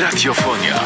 Radiofonia. 0.00 0.80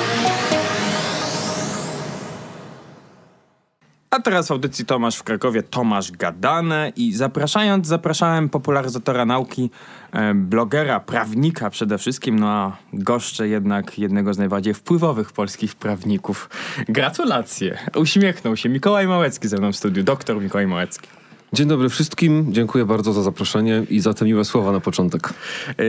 A 4.10 4.20
teraz 4.20 4.48
w 4.48 4.50
audycji 4.50 4.84
Tomasz 4.84 5.16
w 5.16 5.22
Krakowie, 5.22 5.62
Tomasz 5.62 6.12
Gadane 6.12 6.92
i 6.96 7.12
zapraszając, 7.12 7.86
zapraszałem 7.86 8.48
popularyzatora 8.48 9.26
nauki, 9.26 9.70
e, 10.12 10.34
blogera, 10.34 11.00
prawnika 11.00 11.70
przede 11.70 11.98
wszystkim, 11.98 12.38
no 12.38 12.48
a 12.48 12.76
goszczę 12.92 13.48
jednak 13.48 13.98
jednego 13.98 14.34
z 14.34 14.38
najbardziej 14.38 14.74
wpływowych 14.74 15.32
polskich 15.32 15.74
prawników. 15.74 16.50
Gratulacje! 16.88 17.78
Uśmiechnął 17.96 18.56
się 18.56 18.68
Mikołaj 18.68 19.06
Małecki 19.06 19.48
ze 19.48 19.56
mną 19.56 19.72
w 19.72 19.76
studiu, 19.76 20.02
doktor 20.02 20.42
Mikołaj 20.42 20.66
Małecki. 20.66 21.08
Dzień 21.56 21.68
dobry 21.68 21.88
wszystkim, 21.88 22.46
dziękuję 22.52 22.84
bardzo 22.84 23.12
za 23.12 23.22
zaproszenie 23.22 23.82
i 23.90 24.00
za 24.00 24.14
te 24.14 24.24
miłe 24.24 24.44
słowa 24.44 24.72
na 24.72 24.80
początek. 24.80 25.28
E, 25.68 25.82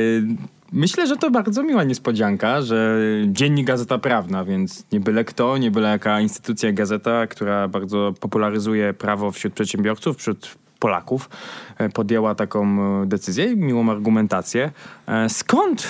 Myślę, 0.71 1.07
że 1.07 1.17
to 1.17 1.31
bardzo 1.31 1.63
miła 1.63 1.83
niespodzianka, 1.83 2.61
że 2.61 2.99
dziennik 3.27 3.67
Gazeta 3.67 3.97
Prawna, 3.97 4.45
więc 4.45 4.85
nie 4.91 4.99
byle 4.99 5.25
kto, 5.25 5.57
nie 5.57 5.71
byle 5.71 5.89
jaka 5.89 6.21
instytucja 6.21 6.71
gazeta, 6.71 7.27
która 7.27 7.67
bardzo 7.67 8.13
popularyzuje 8.19 8.93
prawo 8.93 9.31
wśród 9.31 9.53
przedsiębiorców, 9.53 10.17
wśród 10.17 10.55
Polaków, 10.79 11.29
e, 11.77 11.89
podjęła 11.89 12.35
taką 12.35 12.63
e, 13.01 13.05
decyzję 13.05 13.45
i 13.45 13.57
miłą 13.57 13.91
argumentację. 13.91 14.71
E, 15.07 15.29
Skąd 15.29 15.87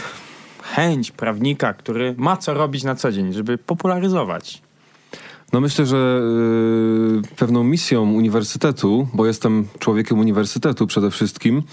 chęć 0.63 1.11
prawnika, 1.11 1.73
który 1.73 2.15
ma 2.17 2.37
co 2.37 2.53
robić 2.53 2.83
na 2.83 2.95
co 2.95 3.11
dzień, 3.11 3.33
żeby 3.33 3.57
popularyzować? 3.57 4.66
No 5.53 5.61
myślę, 5.61 5.85
że 5.85 6.21
y, 7.31 7.35
pewną 7.35 7.63
misją 7.63 8.11
uniwersytetu, 8.11 9.07
bo 9.13 9.25
jestem 9.25 9.67
człowiekiem 9.79 10.19
uniwersytetu 10.19 10.87
przede 10.87 11.11
wszystkim, 11.11 11.63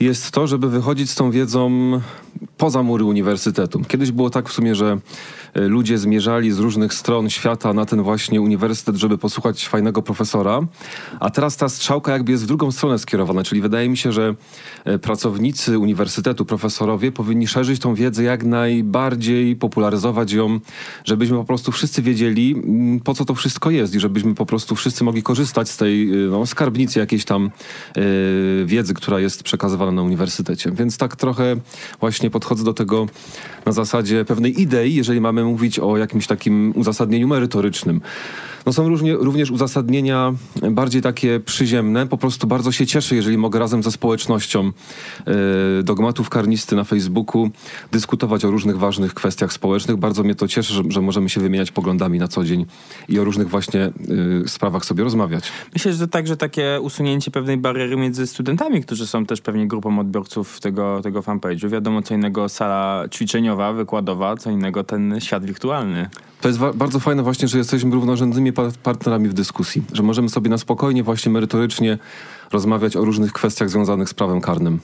jest 0.00 0.30
to, 0.30 0.46
żeby 0.46 0.70
wychodzić 0.70 1.10
z 1.10 1.14
tą 1.14 1.30
wiedzą 1.30 1.70
poza 2.56 2.82
mury 2.82 3.04
uniwersytetu. 3.04 3.82
Kiedyś 3.88 4.10
było 4.10 4.30
tak 4.30 4.48
w 4.48 4.52
sumie, 4.52 4.74
że 4.74 4.98
e, 5.54 5.60
ludzie 5.60 5.98
zmierzali 5.98 6.52
z 6.52 6.58
różnych 6.58 6.94
stron 6.94 7.30
świata 7.30 7.72
na 7.72 7.86
ten 7.86 8.02
właśnie 8.02 8.40
uniwersytet, 8.40 8.96
żeby 8.96 9.18
posłuchać 9.18 9.68
fajnego 9.68 10.02
profesora, 10.02 10.60
a 11.20 11.30
teraz 11.30 11.56
ta 11.56 11.68
strzałka 11.68 12.12
jakby 12.12 12.32
jest 12.32 12.44
w 12.44 12.46
drugą 12.46 12.72
stronę 12.72 12.98
skierowana, 12.98 13.42
czyli 13.42 13.60
wydaje 13.60 13.88
mi 13.88 13.96
się, 13.96 14.12
że 14.12 14.34
e, 14.84 14.98
pracownicy 14.98 15.78
uniwersytetu, 15.78 16.44
profesorowie 16.44 17.12
powinni 17.12 17.46
szerzyć 17.46 17.80
tą 17.80 17.94
wiedzę 17.94 18.22
jak 18.22 18.44
najbardziej, 18.44 19.56
popularyzować 19.56 20.32
ją, 20.32 20.60
żebyśmy 21.04 21.36
po 21.36 21.44
prostu 21.44 21.72
wszyscy 21.72 22.02
wiedzieli, 22.02 22.52
mm, 22.52 23.00
po 23.00 23.14
co 23.14 23.24
to 23.24 23.34
wszystko 23.34 23.70
jest 23.70 23.94
i 23.94 24.00
żebyśmy 24.00 24.34
po 24.34 24.46
prostu 24.46 24.74
wszyscy 24.74 25.04
mogli 25.04 25.22
korzystać 25.22 25.68
z 25.68 25.76
tej 25.76 26.10
e, 26.10 26.16
no, 26.30 26.46
skarbnicy 26.46 26.98
jakiejś 26.98 27.24
tam 27.24 27.50
wiedzy, 28.64 28.94
która 28.94 29.20
jest 29.20 29.42
przekazywana 29.42 29.85
na 29.92 30.02
uniwersytecie. 30.02 30.70
Więc 30.72 30.98
tak 30.98 31.16
trochę 31.16 31.56
właśnie 32.00 32.30
podchodzę 32.30 32.64
do 32.64 32.74
tego 32.74 33.06
na 33.66 33.72
zasadzie 33.72 34.24
pewnej 34.24 34.62
idei, 34.62 34.94
jeżeli 34.94 35.20
mamy 35.20 35.44
mówić 35.44 35.78
o 35.78 35.96
jakimś 35.96 36.26
takim 36.26 36.72
uzasadnieniu 36.76 37.28
merytorycznym. 37.28 38.00
No 38.66 38.72
są 38.72 38.88
różnie, 38.88 39.14
również 39.14 39.50
uzasadnienia 39.50 40.34
bardziej 40.70 41.02
takie 41.02 41.40
przyziemne. 41.40 42.06
Po 42.06 42.18
prostu 42.18 42.46
bardzo 42.46 42.72
się 42.72 42.86
cieszę, 42.86 43.16
jeżeli 43.16 43.38
mogę 43.38 43.58
razem 43.58 43.82
ze 43.82 43.90
społecznością 43.90 44.72
e, 45.26 45.82
dogmatów 45.82 46.28
karnisty 46.28 46.76
na 46.76 46.84
Facebooku 46.84 47.50
dyskutować 47.92 48.44
o 48.44 48.50
różnych 48.50 48.78
ważnych 48.78 49.14
kwestiach 49.14 49.52
społecznych. 49.52 49.96
Bardzo 49.96 50.22
mnie 50.22 50.34
to 50.34 50.48
cieszy, 50.48 50.72
że, 50.74 50.82
że 50.88 51.00
możemy 51.00 51.28
się 51.28 51.40
wymieniać 51.40 51.70
poglądami 51.70 52.18
na 52.18 52.28
co 52.28 52.44
dzień 52.44 52.66
i 53.08 53.18
o 53.18 53.24
różnych 53.24 53.48
właśnie 53.48 53.80
e, 53.80 53.92
sprawach 54.48 54.84
sobie 54.84 55.04
rozmawiać. 55.04 55.52
Myślę, 55.74 55.92
że 55.92 56.08
także 56.08 56.36
takie 56.36 56.78
usunięcie 56.82 57.30
pewnej 57.30 57.56
bariery 57.56 57.96
między 57.96 58.26
studentami, 58.26 58.82
którzy 58.82 59.06
są 59.06 59.26
też 59.26 59.40
pewnie 59.40 59.68
grupą 59.68 59.98
odbiorców 59.98 60.60
tego, 60.60 61.00
tego 61.02 61.20
fanpage'u. 61.20 61.70
Wiadomo, 61.70 62.02
co 62.02 62.14
innego 62.14 62.48
sala 62.48 63.04
ćwiczeniowa, 63.10 63.72
wykładowa, 63.72 64.36
co 64.36 64.50
innego 64.50 64.84
ten 64.84 65.20
świat 65.20 65.44
wirtualny. 65.44 66.10
To 66.40 66.48
jest 66.48 66.60
bardzo 66.74 67.00
fajne 67.00 67.22
właśnie, 67.22 67.48
że 67.48 67.58
jesteśmy 67.58 67.90
równorzędnymi 67.90 68.52
partnerami 68.82 69.28
w 69.28 69.32
dyskusji, 69.32 69.82
że 69.92 70.02
możemy 70.02 70.28
sobie 70.28 70.50
na 70.50 70.58
spokojnie, 70.58 71.02
właśnie 71.02 71.32
merytorycznie 71.32 71.98
rozmawiać 72.52 72.96
o 72.96 73.04
różnych 73.04 73.32
kwestiach 73.32 73.70
związanych 73.70 74.08
z 74.08 74.14
prawem 74.14 74.40
karnym. 74.40 74.80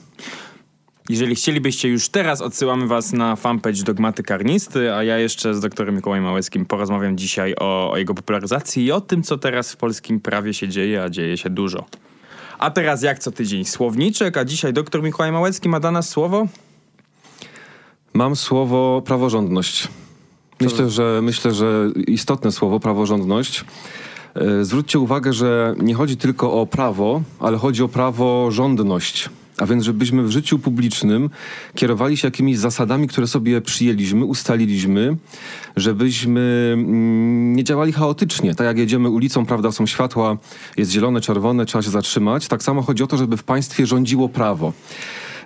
Jeżeli 1.09 1.34
chcielibyście 1.34 1.88
już 1.88 2.09
teraz, 2.09 2.41
odsyłamy 2.41 2.87
was 2.87 3.12
na 3.12 3.37
fanpage 3.37 3.83
Dogmaty 3.83 4.22
Karnisty, 4.22 4.94
a 4.94 5.05
ja 5.05 5.19
jeszcze 5.19 5.55
z 5.55 5.60
doktorem 5.60 5.94
Mikołajem 5.94 6.25
Małeckim 6.25 6.66
porozmawiam 6.66 7.19
dzisiaj 7.19 7.55
o, 7.60 7.91
o 7.91 7.97
jego 7.97 8.15
popularyzacji 8.15 8.84
i 8.84 8.93
o 8.93 9.00
tym, 9.00 9.22
co 9.22 9.38
teraz 9.38 9.72
w 9.72 9.77
polskim 9.77 10.21
prawie 10.21 10.54
się 10.54 10.69
dzieje, 10.69 11.03
a 11.03 11.10
dzieje 11.10 11.37
się 11.37 11.50
dużo. 11.50 11.84
A 12.59 12.71
teraz 12.71 13.03
jak 13.03 13.19
co 13.19 13.33
tydzień 13.33 13.65
słowniczek, 13.65 14.37
a 14.37 14.44
dzisiaj 14.44 14.72
doktor 14.72 15.03
Mikołaj 15.03 15.33
Małecki 15.33 15.69
ma 15.69 15.81
dla 15.81 15.91
nas 15.91 16.09
słowo? 16.09 16.47
Mam 18.15 18.37
słowo 18.37 19.03
praworządność. 19.06 19.89
Myślę, 20.65 20.91
że, 20.91 21.21
myślę, 21.23 21.55
że 21.55 21.91
istotne 22.06 22.53
słowo 22.53 22.81
praworządność. 22.81 23.65
E, 24.34 24.65
zwróćcie 24.65 24.99
uwagę, 24.99 25.33
że 25.33 25.75
nie 25.83 25.95
chodzi 25.95 26.17
tylko 26.17 26.53
o 26.61 26.67
prawo, 26.67 27.23
ale 27.41 27.59
chodzi 27.59 27.83
o 27.83 27.89
praworządność. 27.89 29.31
A 29.59 29.67
więc, 29.67 29.84
żebyśmy 29.84 30.22
w 30.22 30.31
życiu 30.31 30.59
publicznym 30.59 31.31
kierowali 31.75 32.17
się 32.17 32.27
jakimiś 32.28 32.59
zasadami, 32.59 33.09
które 33.09 33.27
sobie 33.27 33.61
przyjęliśmy, 33.61 34.25
ustaliliśmy, 34.25 35.17
żebyśmy 35.77 36.71
mm, 36.75 37.56
nie 37.56 37.65
działali 37.65 37.93
chaotycznie. 37.93 38.55
Tak 38.55 38.67
jak 38.67 38.78
jedziemy 38.78 39.09
ulicą, 39.09 39.47
prawda, 39.47 39.72
są 39.72 39.87
światła, 39.87 40.37
jest 40.77 40.91
zielone, 40.91 41.21
czerwone, 41.21 41.67
trzeba 41.67 41.83
się 41.83 41.91
zatrzymać. 41.91 42.49
Tak 42.49 42.62
samo 42.62 42.83
chodzi 42.83 43.03
o 43.03 43.06
to, 43.06 43.17
żeby 43.17 43.37
w 43.37 43.45
państwie 43.45 43.87
rządziło 43.87 44.28
prawo. 44.28 44.72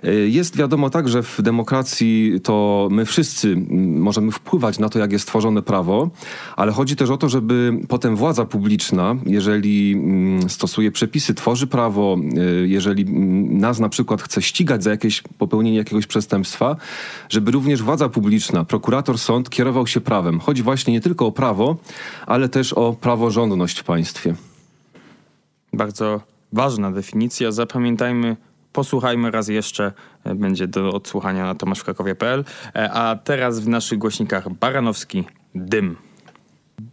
Y, 0.05 0.29
jest 0.29 0.57
wiadomo 0.57 0.89
tak, 0.89 1.09
że 1.09 1.23
w 1.23 1.41
demokracji 1.41 2.33
to 2.43 2.87
my 2.91 3.05
wszyscy 3.05 3.55
możemy 3.79 4.31
wpływać 4.31 4.79
na 4.79 4.89
to, 4.89 4.99
jak 4.99 5.11
jest 5.11 5.27
tworzone 5.27 5.61
prawo, 5.61 6.09
ale 6.55 6.71
chodzi 6.71 6.95
też 6.95 7.09
o 7.09 7.17
to, 7.17 7.29
żeby 7.29 7.79
potem 7.87 8.15
władza 8.15 8.45
publiczna, 8.45 9.15
jeżeli 9.25 10.01
stosuje 10.47 10.91
przepisy, 10.91 11.33
tworzy 11.33 11.67
prawo, 11.67 12.17
y, 12.63 12.67
jeżeli 12.67 13.05
nas 13.49 13.79
na 13.79 13.89
przykład 13.89 14.21
chce 14.21 14.41
ścigać 14.41 14.83
za 14.83 14.91
jakieś 14.91 15.21
popełnienie 15.37 15.77
jakiegoś 15.77 16.07
przestępstwa, 16.07 16.75
żeby 17.29 17.51
również 17.51 17.83
władza 17.83 18.09
publiczna, 18.09 18.65
prokurator, 18.65 19.17
sąd 19.17 19.49
kierował 19.49 19.87
się 19.87 20.01
prawem. 20.01 20.39
Chodzi 20.39 20.63
właśnie 20.63 20.93
nie 20.93 21.01
tylko 21.01 21.25
o 21.25 21.31
prawo, 21.31 21.77
ale 22.25 22.49
też 22.49 22.73
o 22.73 22.93
praworządność 22.93 23.79
w 23.79 23.83
państwie. 23.83 24.35
Bardzo 25.73 26.21
ważna 26.53 26.91
definicja. 26.91 27.51
Zapamiętajmy 27.51 28.35
posłuchajmy 28.77 29.31
raz 29.31 29.47
jeszcze, 29.47 29.91
e, 30.23 30.35
będzie 30.35 30.67
do 30.67 30.89
odsłuchania 30.89 31.45
na 31.45 31.55
tomaszwkrakowie.pl. 31.55 32.43
E, 32.75 32.91
a 32.91 33.15
teraz 33.15 33.59
w 33.59 33.67
naszych 33.67 33.97
głośnikach 33.97 34.49
Baranowski, 34.49 35.23
Dym. 35.55 35.95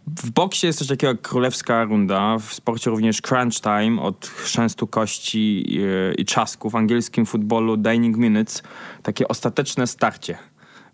W 0.06 0.31
boksie 0.31 0.67
jest 0.67 0.78
coś 0.78 0.89
takiego 0.89 1.12
jak 1.12 1.22
królewska 1.22 1.84
runda, 1.84 2.39
w 2.39 2.55
sporcie 2.55 2.91
również 2.91 3.21
crunch 3.21 3.61
time 3.61 4.03
od 4.03 4.27
chrzęstu 4.27 4.87
kości 4.87 5.78
e, 6.11 6.15
i 6.15 6.25
czasku, 6.25 6.71
w 6.71 6.77
angielskim 6.77 7.27
futbolu 7.27 7.77
dining 7.77 8.16
minutes, 8.16 8.62
takie 9.03 9.28
ostateczne 9.28 9.87
starcie. 9.87 10.39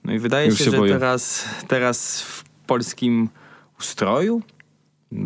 No 0.05 0.13
i 0.13 0.19
wydaje 0.19 0.47
Już 0.49 0.59
się, 0.59 0.65
się 0.65 0.71
że 0.71 0.79
teraz, 0.79 1.45
teraz 1.69 2.23
w 2.23 2.45
polskim 2.67 3.29
ustroju 3.81 4.43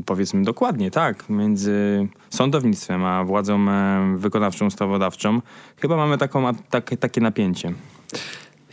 powiedzmy 0.06 0.42
dokładnie, 0.42 0.90
tak, 0.90 1.28
między 1.28 2.08
sądownictwem 2.30 3.04
a 3.04 3.24
władzą 3.24 3.68
e, 3.70 4.14
wykonawczą, 4.16 4.66
ustawodawczą, 4.66 5.40
chyba 5.80 5.96
mamy 5.96 6.18
taką, 6.18 6.54
takie, 6.70 6.96
takie 6.96 7.20
napięcie. 7.20 7.72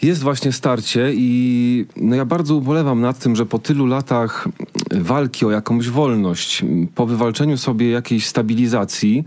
Jest 0.01 0.23
właśnie 0.23 0.51
starcie 0.51 1.11
i 1.13 1.85
no 1.97 2.15
ja 2.15 2.25
bardzo 2.25 2.55
ubolewam 2.55 3.01
nad 3.01 3.19
tym, 3.19 3.35
że 3.35 3.45
po 3.45 3.59
tylu 3.59 3.85
latach 3.85 4.47
walki 4.91 5.45
o 5.45 5.51
jakąś 5.51 5.89
wolność, 5.89 6.65
po 6.95 7.05
wywalczeniu 7.05 7.57
sobie 7.57 7.91
jakiejś 7.91 8.27
stabilizacji, 8.27 9.23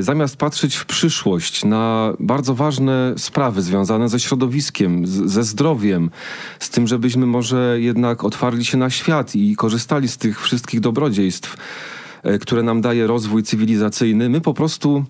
zamiast 0.00 0.36
patrzeć 0.36 0.76
w 0.76 0.86
przyszłość 0.86 1.64
na 1.64 2.12
bardzo 2.20 2.54
ważne 2.54 3.14
sprawy 3.16 3.62
związane 3.62 4.08
ze 4.08 4.20
środowiskiem, 4.20 5.06
z, 5.06 5.10
ze 5.10 5.44
zdrowiem, 5.44 6.10
z 6.58 6.70
tym, 6.70 6.86
żebyśmy 6.86 7.26
może 7.26 7.76
jednak 7.80 8.24
otwarli 8.24 8.64
się 8.64 8.78
na 8.78 8.90
świat 8.90 9.36
i 9.36 9.56
korzystali 9.56 10.08
z 10.08 10.16
tych 10.16 10.42
wszystkich 10.42 10.80
dobrodziejstw, 10.80 11.56
E, 12.22 12.38
które 12.38 12.62
nam 12.62 12.80
daje 12.80 13.06
rozwój 13.06 13.42
cywilizacyjny, 13.42 14.28
my 14.28 14.40
po 14.40 14.54
prostu 14.54 15.04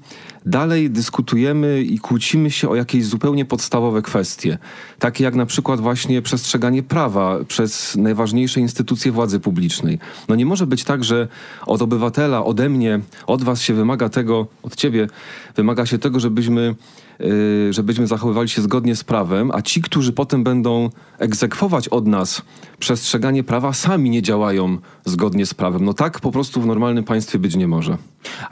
dalej 0.49 0.91
dyskutujemy 0.91 1.83
i 1.83 1.99
kłócimy 1.99 2.51
się 2.51 2.69
o 2.69 2.75
jakieś 2.75 3.07
zupełnie 3.07 3.45
podstawowe 3.45 4.03
kwestie. 4.03 4.59
Takie 4.99 5.25
jak 5.25 5.35
na 5.35 5.47
przykład 5.47 5.81
właśnie 5.81 6.23
przestrzeganie 6.23 6.83
prawa 6.83 7.39
przez 7.49 7.97
najważniejsze 7.97 8.61
instytucje 8.61 9.13
władzy 9.13 9.41
publicznej. 9.41 9.99
No 10.29 10.35
nie 10.35 10.47
może 10.47 10.67
być 10.67 10.85
tak, 10.85 11.05
że 11.05 11.29
od 11.67 11.83
obywatela, 11.83 12.45
ode 12.45 12.69
mnie, 12.69 13.01
od 13.27 13.43
was 13.45 13.63
się 13.63 13.75
wymaga 13.75 14.09
tego, 14.09 14.47
od 14.63 14.77
ciebie 14.77 15.09
wymaga 15.57 15.87
się 15.87 15.99
tego, 15.99 16.21
żebyśmy 16.21 16.75
Y, 17.21 17.73
żebyśmy 17.73 18.07
zachowywali 18.07 18.49
się 18.49 18.63
zgodnie 18.63 18.97
z 18.97 19.05
prawem, 19.05 19.51
a 19.55 19.63
ci, 19.63 19.83
którzy 19.83 20.13
potem 20.13 20.45
będą 20.45 20.91
egzekwować 21.19 21.89
od 21.89 22.07
nas 22.07 22.43
przestrzeganie 22.79 23.45
prawa, 23.45 23.73
sami 23.73 24.11
nie 24.11 24.23
działają 24.23 24.79
zgodnie 25.05 25.47
z 25.47 25.55
prawem. 25.55 25.85
No 25.85 25.95
tak 25.95 26.21
po 26.21 26.33
prostu 26.33 26.61
w 26.61 26.67
normalnym 26.67 27.05
państwie 27.05 27.39
być 27.39 27.57
nie 27.57 27.69
może. 27.69 27.99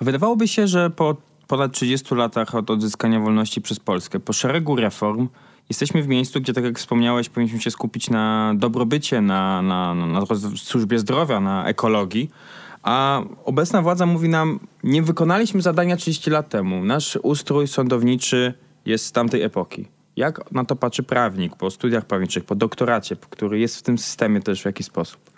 Wydawałoby 0.00 0.48
się, 0.48 0.68
że 0.68 0.90
po 0.90 1.16
ponad 1.48 1.72
30 1.72 2.14
latach 2.14 2.54
od 2.54 2.70
odzyskania 2.70 3.20
wolności 3.20 3.60
przez 3.60 3.80
Polskę, 3.80 4.20
po 4.20 4.32
szeregu 4.32 4.76
reform, 4.76 5.28
jesteśmy 5.68 6.02
w 6.02 6.08
miejscu, 6.08 6.40
gdzie, 6.40 6.52
tak 6.52 6.64
jak 6.64 6.78
wspomniałeś, 6.78 7.28
powinniśmy 7.28 7.60
się 7.60 7.70
skupić 7.70 8.10
na 8.10 8.54
dobrobycie, 8.56 9.20
na, 9.20 9.62
na, 9.62 9.94
na, 9.94 10.06
na 10.06 10.22
służbie 10.56 10.98
zdrowia, 10.98 11.40
na 11.40 11.66
ekologii. 11.66 12.30
A 12.82 13.22
obecna 13.44 13.82
władza 13.82 14.06
mówi 14.06 14.28
nam, 14.28 14.60
nie 14.84 15.02
wykonaliśmy 15.02 15.62
zadania 15.62 15.96
30 15.96 16.30
lat 16.30 16.48
temu. 16.48 16.84
Nasz 16.84 17.18
ustrój 17.22 17.68
sądowniczy 17.68 18.54
jest 18.86 19.06
z 19.06 19.12
tamtej 19.12 19.42
epoki. 19.42 19.86
Jak 20.16 20.52
na 20.52 20.64
to 20.64 20.76
patrzy 20.76 21.02
prawnik 21.02 21.56
po 21.56 21.70
studiach 21.70 22.04
prawniczych, 22.04 22.44
po 22.44 22.54
doktoracie, 22.54 23.16
który 23.30 23.58
jest 23.58 23.76
w 23.76 23.82
tym 23.82 23.98
systemie 23.98 24.40
też 24.40 24.62
w 24.62 24.64
jakiś 24.64 24.86
sposób? 24.86 25.35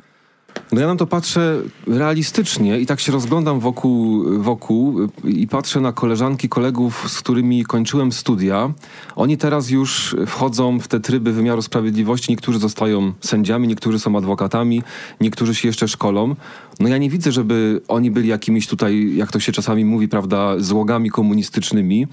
No 0.73 0.81
ja 0.81 0.87
na 0.87 0.97
to 0.97 1.07
patrzę 1.07 1.63
realistycznie 1.87 2.81
i 2.81 2.87
tak 2.87 3.01
się 3.01 3.13
rozglądam 3.13 3.61
wokół, 3.61 4.25
wokół 4.43 4.99
i 5.25 5.49
patrzę 5.49 5.81
na 5.81 5.93
koleżanki, 5.93 6.49
kolegów, 6.49 7.05
z 7.11 7.19
którymi 7.19 7.65
kończyłem 7.65 8.13
studia. 8.13 8.73
Oni 9.17 9.39
teraz 9.39 9.71
już 9.71 10.17
wchodzą 10.27 10.81
w 10.81 10.89
te 10.89 11.01
tryby 11.01 11.33
wymiaru 11.33 11.63
sprawiedliwości. 11.63 12.33
Niektórzy 12.33 12.59
zostają 12.59 13.13
sędziami, 13.21 13.69
niektórzy 13.69 13.99
są 13.99 14.17
adwokatami, 14.17 14.83
niektórzy 15.21 15.55
się 15.55 15.69
jeszcze 15.69 15.89
szkolą. 15.89 16.35
No 16.81 16.89
ja 16.89 16.99
nie 16.99 17.11
widzę, 17.11 17.33
żeby 17.33 17.81
oni 17.89 18.11
byli 18.11 18.29
jakimiś 18.29 18.67
tutaj, 18.67 19.17
jak 19.17 19.33
to 19.33 19.41
się 19.41 19.53
czasami 19.53 19.85
mówi, 19.85 20.09
prawda, 20.09 20.55
złogami 20.59 21.11
komunistycznymi. 21.11 22.07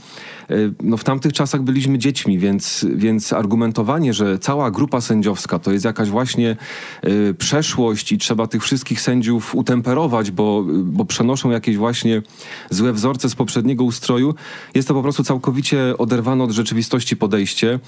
E, 0.50 0.56
no 0.84 0.98
w 0.98 1.04
tamtych 1.04 1.34
czasach 1.34 1.62
byliśmy 1.62 1.98
dziećmi, 1.98 2.40
więc, 2.40 2.86
więc 2.96 3.34
argumentowanie, 3.34 4.14
że 4.14 4.40
cała 4.40 4.72
grupa 4.72 5.02
sędziowska 5.02 5.60
to 5.60 5.72
jest 5.72 5.86
jakaś 5.86 6.10
właśnie 6.10 6.58
y, 7.08 7.34
przeszłość 7.34 8.12
i 8.12 8.18
trzeba 8.18 8.48
tych 8.48 8.64
wszystkich 8.64 9.02
sędziów 9.02 9.56
utemperować, 9.56 10.32
bo, 10.32 10.66
bo 10.84 11.06
przenoszą 11.06 11.50
jakieś 11.50 11.78
właśnie 11.78 12.22
złe 12.70 12.94
wzorce 12.94 13.30
z 13.30 13.36
poprzedniego 13.36 13.84
ustroju, 13.84 14.36
jest 14.76 14.88
to 14.88 14.94
po 14.94 15.02
prostu 15.02 15.24
całkowicie 15.24 15.98
oderwane 15.98 16.44
od 16.44 16.52
rzeczywistości 16.52 17.18
podejście. 17.18 17.80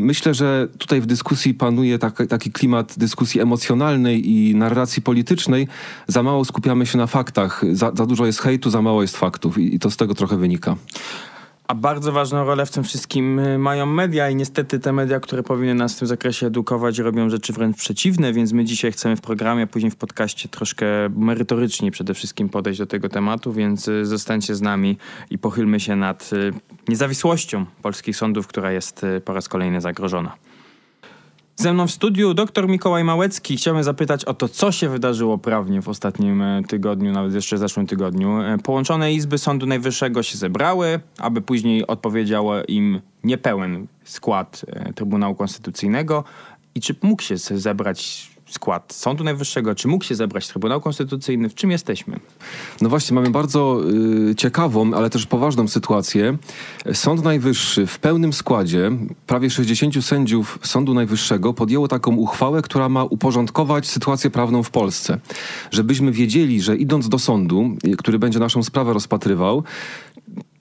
Myślę, 0.00 0.34
że 0.34 0.68
tutaj 0.78 1.00
w 1.00 1.06
dyskusji 1.06 1.54
panuje 1.54 1.98
taki, 1.98 2.26
taki 2.26 2.52
klimat 2.52 2.94
dyskusji 2.98 3.40
emocjonalnej 3.40 4.30
i 4.30 4.54
narracji 4.54 5.02
politycznej. 5.02 5.68
Za 6.06 6.22
mało 6.22 6.44
skupiamy 6.44 6.86
się 6.86 6.98
na 6.98 7.06
faktach. 7.06 7.64
Za, 7.72 7.92
za 7.94 8.06
dużo 8.06 8.26
jest 8.26 8.40
hejtu, 8.40 8.70
za 8.70 8.82
mało 8.82 9.02
jest 9.02 9.16
faktów 9.16 9.58
i 9.58 9.78
to 9.78 9.90
z 9.90 9.96
tego 9.96 10.14
trochę 10.14 10.36
wynika. 10.36 10.76
A 11.68 11.74
bardzo 11.74 12.12
ważną 12.12 12.44
rolę 12.44 12.66
w 12.66 12.70
tym 12.70 12.84
wszystkim 12.84 13.38
y, 13.38 13.58
mają 13.58 13.86
media 13.86 14.30
i 14.30 14.36
niestety 14.36 14.80
te 14.80 14.92
media, 14.92 15.20
które 15.20 15.42
powinny 15.42 15.74
nas 15.74 15.94
w 15.94 15.98
tym 15.98 16.08
zakresie 16.08 16.46
edukować, 16.46 16.98
robią 16.98 17.30
rzeczy 17.30 17.52
wręcz 17.52 17.76
przeciwne, 17.76 18.32
więc 18.32 18.52
my 18.52 18.64
dzisiaj 18.64 18.92
chcemy 18.92 19.16
w 19.16 19.20
programie, 19.20 19.66
później 19.66 19.90
w 19.90 19.96
podcaście 19.96 20.48
troszkę 20.48 20.86
merytorycznie 21.16 21.90
przede 21.90 22.14
wszystkim 22.14 22.48
podejść 22.48 22.78
do 22.78 22.86
tego 22.86 23.08
tematu, 23.08 23.52
więc 23.52 23.88
y, 23.88 24.06
zostańcie 24.06 24.54
z 24.54 24.62
nami 24.62 24.98
i 25.30 25.38
pochylmy 25.38 25.80
się 25.80 25.96
nad 25.96 26.30
y, 26.32 26.52
niezawisłością 26.88 27.66
polskich 27.82 28.16
sądów, 28.16 28.46
która 28.46 28.72
jest 28.72 29.06
po 29.24 29.32
raz 29.32 29.48
kolejny 29.48 29.80
zagrożona. 29.80 30.36
Ze 31.58 31.72
mną 31.72 31.86
w 31.86 31.90
studiu 31.90 32.34
dr 32.34 32.68
Mikołaj 32.68 33.04
Małecki. 33.04 33.56
Chciałbym 33.56 33.84
zapytać 33.84 34.24
o 34.24 34.34
to, 34.34 34.48
co 34.48 34.72
się 34.72 34.88
wydarzyło 34.88 35.38
prawnie 35.38 35.82
w 35.82 35.88
ostatnim 35.88 36.42
e, 36.42 36.62
tygodniu, 36.68 37.12
nawet 37.12 37.34
jeszcze 37.34 37.56
w 37.56 37.58
zeszłym 37.58 37.86
tygodniu. 37.86 38.40
E, 38.42 38.58
połączone 38.58 39.12
Izby 39.12 39.38
Sądu 39.38 39.66
Najwyższego 39.66 40.22
się 40.22 40.38
zebrały, 40.38 41.00
aby 41.18 41.42
później 41.42 41.86
odpowiedział 41.86 42.46
im 42.68 43.00
niepełen 43.24 43.86
skład 44.04 44.62
e, 44.68 44.92
Trybunału 44.92 45.34
Konstytucyjnego. 45.34 46.24
I 46.74 46.80
czy 46.80 46.94
mógł 47.02 47.22
się 47.22 47.36
zebrać 47.36 48.30
skład 48.46 48.92
Sądu 48.92 49.24
Najwyższego? 49.24 49.74
Czy 49.74 49.88
mógł 49.88 50.04
się 50.04 50.14
zebrać 50.14 50.48
Trybunał 50.48 50.80
Konstytucyjny? 50.80 51.48
W 51.48 51.54
czym 51.54 51.70
jesteśmy? 51.70 52.20
No 52.80 52.88
właśnie, 52.88 53.14
mamy 53.14 53.30
bardzo 53.30 53.80
y, 54.30 54.34
ciekawą, 54.34 54.94
ale 54.94 55.10
też 55.10 55.26
poważną 55.26 55.68
sytuację. 55.68 56.36
Sąd 56.92 57.24
Najwyższy 57.24 57.86
w 57.86 57.98
pełnym 57.98 58.32
składzie, 58.32 58.90
prawie 59.26 59.50
60 59.50 60.04
sędziów 60.04 60.58
Sądu 60.62 60.94
Najwyższego 60.94 61.54
podjęło 61.54 61.88
taką 61.88 62.16
uchwałę, 62.16 62.62
która 62.62 62.88
ma 62.88 63.04
uporządkować 63.04 63.86
sytuację 63.86 64.30
prawną 64.30 64.62
w 64.62 64.70
Polsce. 64.70 65.18
Żebyśmy 65.70 66.12
wiedzieli, 66.12 66.62
że 66.62 66.76
idąc 66.76 67.08
do 67.08 67.18
sądu, 67.18 67.76
y, 67.84 67.96
który 67.96 68.18
będzie 68.18 68.38
naszą 68.38 68.62
sprawę 68.62 68.92
rozpatrywał, 68.92 69.64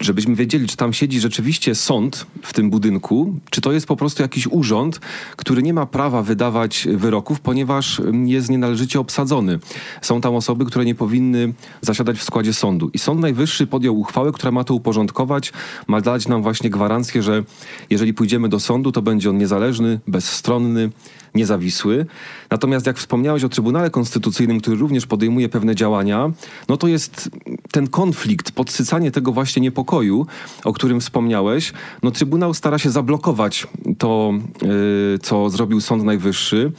żebyśmy 0.06 0.36
wiedzieli, 0.36 0.68
czy 0.68 0.78
tam 0.78 0.94
siedzi 0.94 1.19
rzeczywiście 1.19 1.75
sąd 1.75 2.25
w 2.42 2.54
tym 2.54 2.69
budynku, 2.69 3.40
czy 3.50 3.62
to 3.62 3.72
jest 3.72 3.88
po 3.88 3.96
prostu 3.96 4.22
jakiś 4.22 4.48
urząd, 4.48 5.00
który 5.36 5.63
nie 5.63 5.74
ma 5.74 5.86
prawa 5.86 6.24
wydawać 6.24 6.88
wyroków, 6.92 7.40
ponieważ 7.40 8.02
jest 8.25 8.50
nienależycie 8.50 9.00
obsadzony. 9.00 9.60
Są 10.02 10.22
tam 10.22 10.36
osoby, 10.36 10.66
które 10.66 10.86
nie 10.86 10.96
powinny 10.96 11.54
zasiadać 11.81 12.18
w 12.18 12.24
składzie 12.24 12.54
sądu. 12.54 12.90
I 12.94 13.00
Sąd 13.00 13.22
Najwyższy 13.22 13.68
podjął 13.68 14.00
uchwałę, 14.00 14.31
która 14.31 14.52
ma 14.52 14.63
to 14.63 14.74
uporządkować, 14.74 15.54
ma 15.88 16.02
dać 16.02 16.28
nam 16.28 16.44
właśnie 16.44 16.69
gwarancję, 16.69 17.24
że 17.24 17.44
jeżeli 17.90 18.13
pójdziemy 18.13 18.50
do 18.50 18.60
sądu, 18.60 18.92
to 18.92 19.02
będzie 19.02 19.30
on 19.30 19.38
niezależny, 19.38 20.00
bezstronny, 20.07 20.90
niezawisły. 21.35 22.05
Natomiast 22.49 22.85
jak 22.85 22.97
wspomniałeś 22.97 23.43
o 23.43 23.49
Trybunale 23.49 23.89
Konstytucyjnym, 23.89 24.61
który 24.61 24.77
również 24.77 25.05
podejmuje 25.05 25.49
pewne 25.49 25.75
działania, 25.75 26.31
no 26.69 26.77
to 26.77 26.87
jest 26.87 27.29
ten 27.71 27.87
konflikt, 27.87 28.51
podsycanie 28.51 29.11
tego 29.11 29.31
właśnie 29.31 29.61
niepokoju, 29.61 30.25
o 30.63 30.73
którym 30.73 30.99
wspomniałeś. 30.99 31.73
No 32.03 32.11
Trybunał 32.11 32.53
stara 32.53 32.77
się 32.77 32.89
zablokować 32.89 33.67
to, 33.97 34.33
yy, 34.61 35.19
co 35.21 35.49
zrobił 35.49 35.81
Sąd 35.81 36.03
Najwyższy. 36.03 36.71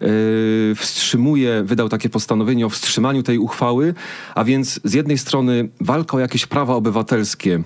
Yy, 0.00 0.08
wstrzymuje, 0.74 1.62
wydał 1.64 1.88
takie 1.88 2.08
postanowienie 2.08 2.66
o 2.66 2.70
wstrzymaniu 2.70 3.22
tej 3.22 3.38
uchwały, 3.38 3.94
a 4.34 4.44
więc 4.44 4.80
z 4.84 4.94
jednej 4.94 5.18
strony 5.18 5.68
walka 5.80 6.16
o 6.16 6.20
jakieś 6.20 6.46
prawa 6.46 6.74
obywatelskie, 6.74 7.62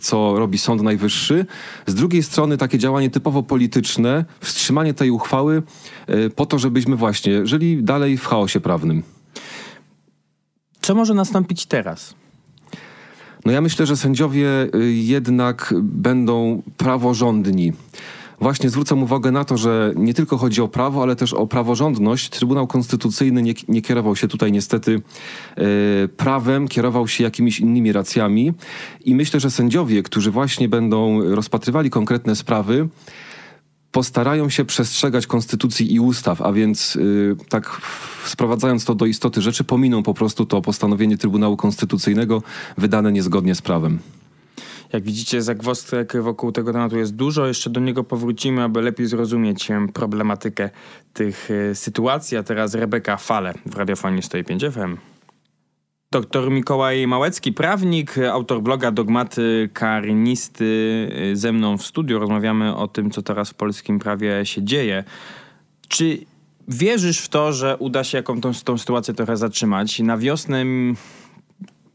co 0.00 0.38
robi 0.38 0.58
Sąd 0.58 0.82
Najwyższy. 0.82 1.46
Z 1.86 1.94
drugiej 1.94 2.22
strony 2.22 2.56
takie 2.56 2.78
działanie 2.78 3.10
typowo 3.10 3.42
polityczne, 3.42 4.24
wstrzymanie 4.40 4.94
tej 4.94 5.10
uchwały 5.10 5.62
e, 6.06 6.30
po 6.30 6.46
to, 6.46 6.58
żebyśmy 6.58 6.96
właśnie 6.96 7.46
żyli 7.46 7.82
dalej 7.82 8.18
w 8.18 8.26
chaosie 8.26 8.60
prawnym. 8.60 9.02
Co 10.80 10.94
może 10.94 11.14
nastąpić 11.14 11.66
teraz? 11.66 12.14
No 13.44 13.52
ja 13.52 13.60
myślę, 13.60 13.86
że 13.86 13.96
sędziowie 13.96 14.48
e, 14.48 14.78
jednak 14.90 15.74
będą 15.82 16.62
praworządni 16.76 17.72
właśnie 18.40 18.70
zwrócę 18.70 18.94
uwagę 18.94 19.30
na 19.30 19.44
to, 19.44 19.56
że 19.56 19.92
nie 19.96 20.14
tylko 20.14 20.38
chodzi 20.38 20.60
o 20.60 20.68
prawo, 20.68 21.02
ale 21.02 21.16
też 21.16 21.34
o 21.34 21.46
praworządność. 21.46 22.28
Trybunał 22.28 22.66
Konstytucyjny 22.66 23.42
nie, 23.42 23.54
nie 23.68 23.82
kierował 23.82 24.16
się 24.16 24.28
tutaj 24.28 24.52
niestety 24.52 25.00
e, 25.56 25.62
prawem, 26.08 26.68
kierował 26.68 27.08
się 27.08 27.24
jakimiś 27.24 27.60
innymi 27.60 27.92
racjami 27.92 28.52
i 29.04 29.14
myślę, 29.14 29.40
że 29.40 29.50
sędziowie, 29.50 30.02
którzy 30.02 30.30
właśnie 30.30 30.68
będą 30.68 31.20
rozpatrywali 31.34 31.90
konkretne 31.90 32.36
sprawy, 32.36 32.88
postarają 33.92 34.50
się 34.50 34.64
przestrzegać 34.64 35.26
konstytucji 35.26 35.94
i 35.94 36.00
ustaw, 36.00 36.42
a 36.42 36.52
więc 36.52 36.94
yy, 36.94 37.36
tak 37.48 37.80
sprowadzając 38.24 38.84
to 38.84 38.94
do 38.94 39.06
istoty 39.06 39.42
rzeczy, 39.42 39.64
pominą 39.64 40.02
po 40.02 40.14
prostu 40.14 40.46
to 40.46 40.62
postanowienie 40.62 41.18
Trybunału 41.18 41.56
Konstytucyjnego 41.56 42.42
wydane 42.78 43.12
niezgodnie 43.12 43.54
z 43.54 43.62
prawem. 43.62 43.98
Jak 44.92 45.02
widzicie, 45.02 45.42
zagwozdek 45.42 46.22
wokół 46.22 46.52
tego 46.52 46.72
tematu 46.72 46.96
jest 46.96 47.14
dużo. 47.14 47.46
Jeszcze 47.46 47.70
do 47.70 47.80
niego 47.80 48.04
powrócimy, 48.04 48.62
aby 48.62 48.82
lepiej 48.82 49.06
zrozumieć 49.06 49.68
problematykę 49.94 50.70
tych 51.12 51.48
e, 51.50 51.74
sytuacji. 51.74 52.36
A 52.36 52.42
teraz 52.42 52.74
Rebeka 52.74 53.16
Fale 53.16 53.54
w 53.66 53.76
radiofonii 53.76 54.22
105 54.22 54.64
FM. 54.64 54.96
Doktor 56.10 56.50
Mikołaj 56.50 57.06
Małecki, 57.06 57.52
prawnik, 57.52 58.18
autor 58.18 58.62
bloga 58.62 58.90
Dogmaty 58.90 59.70
Karnisty 59.72 61.08
e, 61.32 61.36
ze 61.36 61.52
mną 61.52 61.78
w 61.78 61.86
studiu. 61.86 62.18
Rozmawiamy 62.18 62.76
o 62.76 62.88
tym, 62.88 63.10
co 63.10 63.22
teraz 63.22 63.50
w 63.50 63.54
polskim 63.54 63.98
prawie 63.98 64.46
się 64.46 64.62
dzieje. 64.62 65.04
Czy 65.88 66.18
wierzysz 66.68 67.18
w 67.18 67.28
to, 67.28 67.52
że 67.52 67.76
uda 67.76 68.04
się 68.04 68.18
jaką 68.18 68.40
tą, 68.40 68.52
tą 68.64 68.78
sytuację 68.78 69.14
trochę 69.14 69.36
zatrzymać? 69.36 69.98
Na 70.00 70.18
wiosnę 70.18 70.64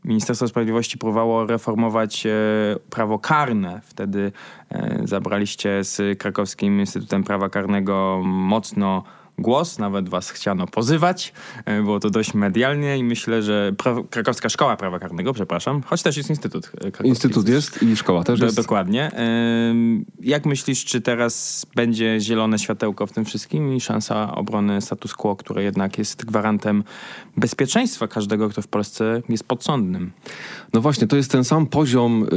Ministerstwo 0.05 0.47
Sprawiedliwości 0.47 0.97
próbowało 0.97 1.45
reformować 1.45 2.25
e, 2.25 2.29
prawo 2.89 3.19
karne. 3.19 3.81
Wtedy 3.83 4.31
e, 4.69 5.01
zabraliście 5.03 5.83
z 5.83 6.19
Krakowskim 6.19 6.79
Instytutem 6.79 7.23
Prawa 7.23 7.49
Karnego 7.49 8.21
mocno 8.25 9.03
głos, 9.37 9.79
nawet 9.79 10.09
was 10.09 10.29
chciano 10.29 10.67
pozywać. 10.67 11.33
E, 11.65 11.81
było 11.81 11.99
to 11.99 12.09
dość 12.09 12.33
medialnie 12.33 12.97
i 12.97 13.03
myślę, 13.03 13.41
że 13.41 13.73
pra- 13.77 14.07
Krakowska 14.09 14.49
Szkoła 14.49 14.77
Prawa 14.77 14.99
Karnego, 14.99 15.33
przepraszam, 15.33 15.81
choć 15.81 16.03
też 16.03 16.17
jest 16.17 16.29
Instytut. 16.29 16.69
Krakowski. 16.69 17.07
Instytut 17.07 17.49
jest 17.49 17.83
i 17.83 17.95
szkoła 17.95 18.23
też 18.23 18.39
jest. 18.39 18.55
Dokładnie. 18.55 19.11
Jak 20.21 20.45
myślisz, 20.45 20.85
czy 20.85 21.01
teraz 21.01 21.65
będzie 21.75 22.19
zielone 22.19 22.59
światełko 22.59 23.07
w 23.07 23.11
tym 23.11 23.25
wszystkim 23.25 23.75
i 23.75 23.81
szansa 23.81 24.35
obrony 24.35 24.81
status 24.81 25.13
quo, 25.13 25.35
które 25.35 25.63
jednak 25.63 25.97
jest 25.97 26.25
gwarantem 26.25 26.83
bezpieczeństwa 27.37 28.07
każdego, 28.07 28.49
kto 28.49 28.61
w 28.61 28.67
Polsce 28.67 29.21
jest 29.29 29.43
podsądnym? 29.43 30.11
No 30.73 30.81
właśnie, 30.81 31.07
to 31.07 31.15
jest 31.15 31.31
ten 31.31 31.43
sam 31.43 31.67
poziom 31.67 32.27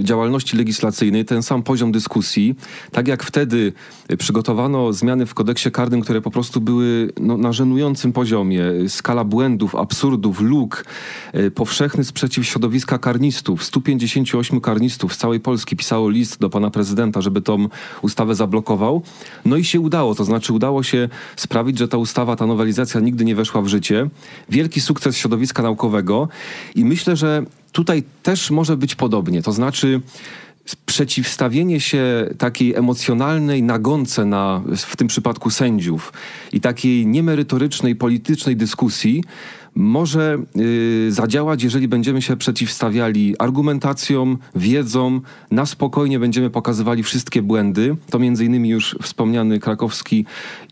y, 0.00 0.04
działalności 0.04 0.56
legislacyjnej, 0.56 1.24
ten 1.24 1.42
sam 1.42 1.62
poziom 1.62 1.92
dyskusji. 1.92 2.54
Tak 2.92 3.08
jak 3.08 3.22
wtedy 3.22 3.72
przygotowano 4.18 4.92
zmiany 4.92 5.26
w 5.26 5.34
kodeksie 5.34 5.70
karnym, 5.70 6.00
które 6.00 6.20
po 6.20 6.30
prostu 6.30 6.45
prostu 6.46 6.60
były 6.60 7.12
no, 7.20 7.36
na 7.36 7.52
żenującym 7.52 8.12
poziomie. 8.12 8.64
Skala 8.88 9.24
błędów, 9.24 9.74
absurdów, 9.74 10.40
luk, 10.40 10.84
e, 11.32 11.50
powszechny 11.50 12.04
sprzeciw 12.04 12.46
środowiska 12.46 12.98
karnistów. 12.98 13.64
158 13.64 14.60
karnistów 14.60 15.14
z 15.14 15.16
całej 15.16 15.40
Polski 15.40 15.76
pisało 15.76 16.10
list 16.10 16.40
do 16.40 16.50
pana 16.50 16.70
prezydenta, 16.70 17.20
żeby 17.20 17.42
tą 17.42 17.68
ustawę 18.02 18.34
zablokował. 18.34 19.02
No 19.44 19.56
i 19.56 19.64
się 19.64 19.80
udało, 19.80 20.14
to 20.14 20.24
znaczy 20.24 20.52
udało 20.52 20.82
się 20.82 21.08
sprawić, 21.36 21.78
że 21.78 21.88
ta 21.88 21.96
ustawa, 21.96 22.36
ta 22.36 22.46
nowelizacja 22.46 23.00
nigdy 23.00 23.24
nie 23.24 23.34
weszła 23.34 23.62
w 23.62 23.68
życie. 23.68 24.08
Wielki 24.48 24.80
sukces 24.80 25.16
środowiska 25.16 25.62
naukowego 25.62 26.28
i 26.74 26.84
myślę, 26.84 27.16
że 27.16 27.42
tutaj 27.72 28.02
też 28.22 28.50
może 28.50 28.76
być 28.76 28.94
podobnie. 28.94 29.42
To 29.42 29.52
znaczy 29.52 30.00
przeciwstawienie 30.74 31.80
się 31.80 32.28
takiej 32.38 32.74
emocjonalnej 32.74 33.62
nagonce 33.62 34.24
na, 34.24 34.62
w 34.76 34.96
tym 34.96 35.08
przypadku 35.08 35.50
sędziów 35.50 36.12
i 36.52 36.60
takiej 36.60 37.06
niemerytorycznej, 37.06 37.96
politycznej 37.96 38.56
dyskusji 38.56 39.22
może 39.76 40.38
y, 40.56 41.12
zadziałać, 41.12 41.62
jeżeli 41.62 41.88
będziemy 41.88 42.22
się 42.22 42.36
przeciwstawiali 42.36 43.34
argumentacjom, 43.38 44.38
wiedzą, 44.54 45.20
na 45.50 45.66
spokojnie 45.66 46.18
będziemy 46.18 46.50
pokazywali 46.50 47.02
wszystkie 47.02 47.42
błędy. 47.42 47.96
To 48.10 48.18
między 48.18 48.44
innymi 48.44 48.68
już 48.68 48.96
wspomniany 49.02 49.60
krakowski 49.60 50.24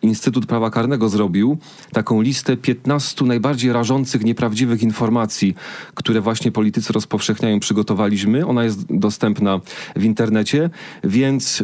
Instytut 0.02 0.46
Prawa 0.46 0.70
Karnego 0.70 1.08
zrobił 1.08 1.58
taką 1.92 2.20
listę 2.20 2.56
15 2.56 3.24
najbardziej 3.24 3.72
rażących, 3.72 4.24
nieprawdziwych 4.24 4.82
informacji, 4.82 5.54
które 5.94 6.20
właśnie 6.20 6.52
politycy 6.52 6.92
rozpowszechniają, 6.92 7.60
przygotowaliśmy. 7.60 8.46
Ona 8.46 8.64
jest 8.64 8.96
dostępna 8.96 9.60
w 9.96 10.04
internecie, 10.04 10.70
więc 11.04 11.62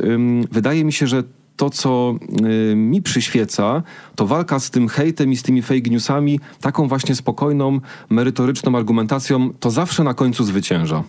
wydaje 0.50 0.84
mi 0.84 0.92
się, 0.92 1.06
że 1.06 1.22
to, 1.60 1.70
co 1.70 2.14
y, 2.72 2.76
mi 2.76 3.02
przyświeca, 3.02 3.82
to 4.16 4.26
walka 4.26 4.60
z 4.60 4.70
tym 4.70 4.88
hejtem 4.88 5.32
i 5.32 5.36
z 5.36 5.42
tymi 5.42 5.62
fake 5.62 5.90
newsami, 5.90 6.40
taką 6.60 6.88
właśnie 6.88 7.14
spokojną, 7.14 7.80
merytoryczną 8.10 8.76
argumentacją, 8.76 9.52
to 9.60 9.70
zawsze 9.70 10.04
na 10.04 10.14
końcu 10.14 10.44
zwycięża. 10.44 11.02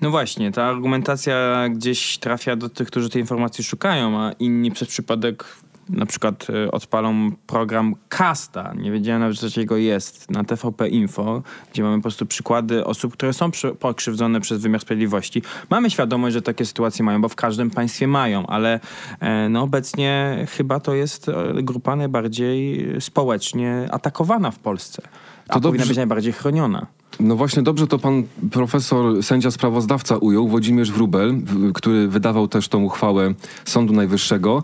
No 0.00 0.10
właśnie, 0.10 0.52
ta 0.52 0.64
argumentacja 0.64 1.68
gdzieś 1.68 2.18
trafia 2.18 2.56
do 2.56 2.68
tych, 2.68 2.88
którzy 2.88 3.10
tej 3.10 3.22
informacji 3.22 3.64
szukają, 3.64 4.18
a 4.20 4.32
inni 4.32 4.70
przez 4.70 4.88
przypadek 4.88 5.44
na 5.88 6.06
przykład 6.06 6.46
e, 6.50 6.70
odpalą 6.70 7.30
program 7.46 7.94
Casta, 8.08 8.74
nie 8.74 8.92
wiedziałem 8.92 9.20
nawet, 9.20 9.40
że 9.40 9.48
takiego 9.48 9.76
jest, 9.76 10.30
na 10.30 10.44
TVP 10.44 10.88
Info, 10.88 11.42
gdzie 11.72 11.82
mamy 11.82 11.96
po 11.96 12.02
prostu 12.02 12.26
przykłady 12.26 12.84
osób, 12.84 13.12
które 13.12 13.32
są 13.32 13.50
pokrzywdzone 13.78 14.40
przez 14.40 14.62
wymiar 14.62 14.80
sprawiedliwości. 14.80 15.42
Mamy 15.70 15.90
świadomość, 15.90 16.34
że 16.34 16.42
takie 16.42 16.66
sytuacje 16.66 17.04
mają, 17.04 17.20
bo 17.22 17.28
w 17.28 17.36
każdym 17.36 17.70
państwie 17.70 18.06
mają, 18.06 18.46
ale 18.46 18.80
e, 19.20 19.48
no 19.48 19.62
obecnie 19.62 20.38
chyba 20.50 20.80
to 20.80 20.94
jest 20.94 21.28
e, 21.28 21.34
grupa 21.62 21.96
najbardziej 21.96 22.88
społecznie 23.00 23.88
atakowana 23.90 24.50
w 24.50 24.58
Polsce. 24.58 25.02
A 25.48 25.54
to 25.54 25.60
powinna 25.60 25.78
dobrze. 25.78 25.88
być 25.88 25.96
najbardziej 25.96 26.32
chroniona. 26.32 26.86
No 27.20 27.36
właśnie 27.36 27.62
dobrze 27.62 27.86
to 27.86 27.98
pan 27.98 28.22
profesor, 28.50 29.22
sędzia 29.22 29.50
sprawozdawca 29.50 30.16
ujął, 30.16 30.48
Włodzimierz 30.48 30.92
Wrubel, 30.92 31.34
który 31.74 32.08
wydawał 32.08 32.48
też 32.48 32.68
tą 32.68 32.82
uchwałę 32.82 33.34
Sądu 33.64 33.92
Najwyższego. 33.92 34.62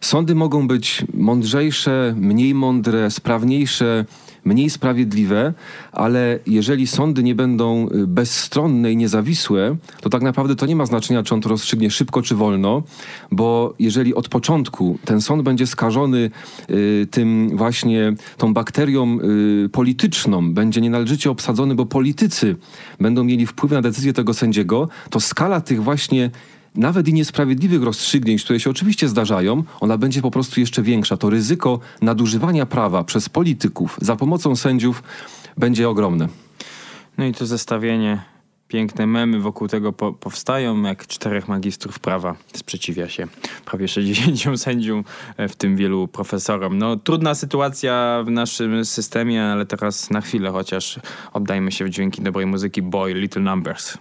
Sądy 0.00 0.34
mogą 0.34 0.68
być 0.68 1.04
mądrzejsze, 1.14 2.14
mniej 2.16 2.54
mądre, 2.54 3.10
sprawniejsze, 3.10 4.04
mniej 4.44 4.70
sprawiedliwe, 4.70 5.54
ale 5.92 6.38
jeżeli 6.46 6.86
sądy 6.86 7.22
nie 7.22 7.34
będą 7.34 7.88
y, 7.88 8.06
bezstronne 8.06 8.92
i 8.92 8.96
niezawisłe, 8.96 9.76
to 10.00 10.10
tak 10.10 10.22
naprawdę 10.22 10.56
to 10.56 10.66
nie 10.66 10.76
ma 10.76 10.86
znaczenia, 10.86 11.22
czy 11.22 11.34
on 11.34 11.40
to 11.40 11.48
rozstrzygnie 11.48 11.90
szybko 11.90 12.22
czy 12.22 12.34
wolno, 12.34 12.82
bo 13.30 13.74
jeżeli 13.78 14.14
od 14.14 14.28
początku 14.28 14.98
ten 15.04 15.20
sąd 15.20 15.42
będzie 15.42 15.66
skażony 15.66 16.30
y, 16.70 17.06
tym 17.10 17.56
właśnie 17.56 18.14
tą 18.36 18.54
bakterią 18.54 19.18
y, 19.64 19.68
polityczną, 19.68 20.54
będzie 20.54 20.80
nienależycie 20.80 21.30
obsadzony, 21.30 21.74
bo 21.74 21.86
politycy 21.86 22.56
będą 23.00 23.24
mieli 23.24 23.46
wpływ 23.46 23.72
na 23.72 23.82
decyzję 23.82 24.12
tego 24.12 24.34
sędziego, 24.34 24.88
to 25.10 25.20
skala 25.20 25.60
tych 25.60 25.82
właśnie 25.82 26.30
nawet 26.74 27.08
i 27.08 27.12
niesprawiedliwych 27.12 27.82
rozstrzygnięć, 27.82 28.44
które 28.44 28.60
się 28.60 28.70
oczywiście 28.70 29.08
zdarzają, 29.08 29.62
ona 29.80 29.98
będzie 29.98 30.22
po 30.22 30.30
prostu 30.30 30.60
jeszcze 30.60 30.82
większa. 30.82 31.16
To 31.16 31.30
ryzyko 31.30 31.80
nadużywania 32.02 32.66
prawa 32.66 33.04
przez 33.04 33.28
polityków 33.28 33.98
za 34.00 34.16
pomocą 34.16 34.56
sędziów 34.56 35.02
będzie 35.56 35.88
ogromne. 35.88 36.28
No 37.18 37.24
i 37.24 37.34
to 37.34 37.46
zestawienie 37.46 38.22
piękne 38.68 39.06
memy 39.06 39.40
wokół 39.40 39.68
tego 39.68 39.92
po 39.92 40.12
powstają, 40.12 40.82
jak 40.82 41.06
czterech 41.06 41.48
magistrów 41.48 41.98
prawa 41.98 42.36
sprzeciwia 42.54 43.08
się 43.08 43.26
prawie 43.64 43.88
60 43.88 44.60
sędziom, 44.62 45.04
e, 45.36 45.48
w 45.48 45.56
tym 45.56 45.76
wielu 45.76 46.08
profesorom. 46.08 46.78
No, 46.78 46.96
trudna 46.96 47.34
sytuacja 47.34 48.22
w 48.26 48.30
naszym 48.30 48.84
systemie, 48.84 49.44
ale 49.44 49.66
teraz 49.66 50.10
na 50.10 50.20
chwilę 50.20 50.50
chociaż 50.50 51.00
oddajmy 51.32 51.72
się 51.72 51.84
w 51.84 51.88
dźwięki 51.90 52.22
dobrej 52.22 52.46
muzyki 52.46 52.82
Boy 52.82 53.14
Little 53.14 53.42
Numbers. 53.42 53.98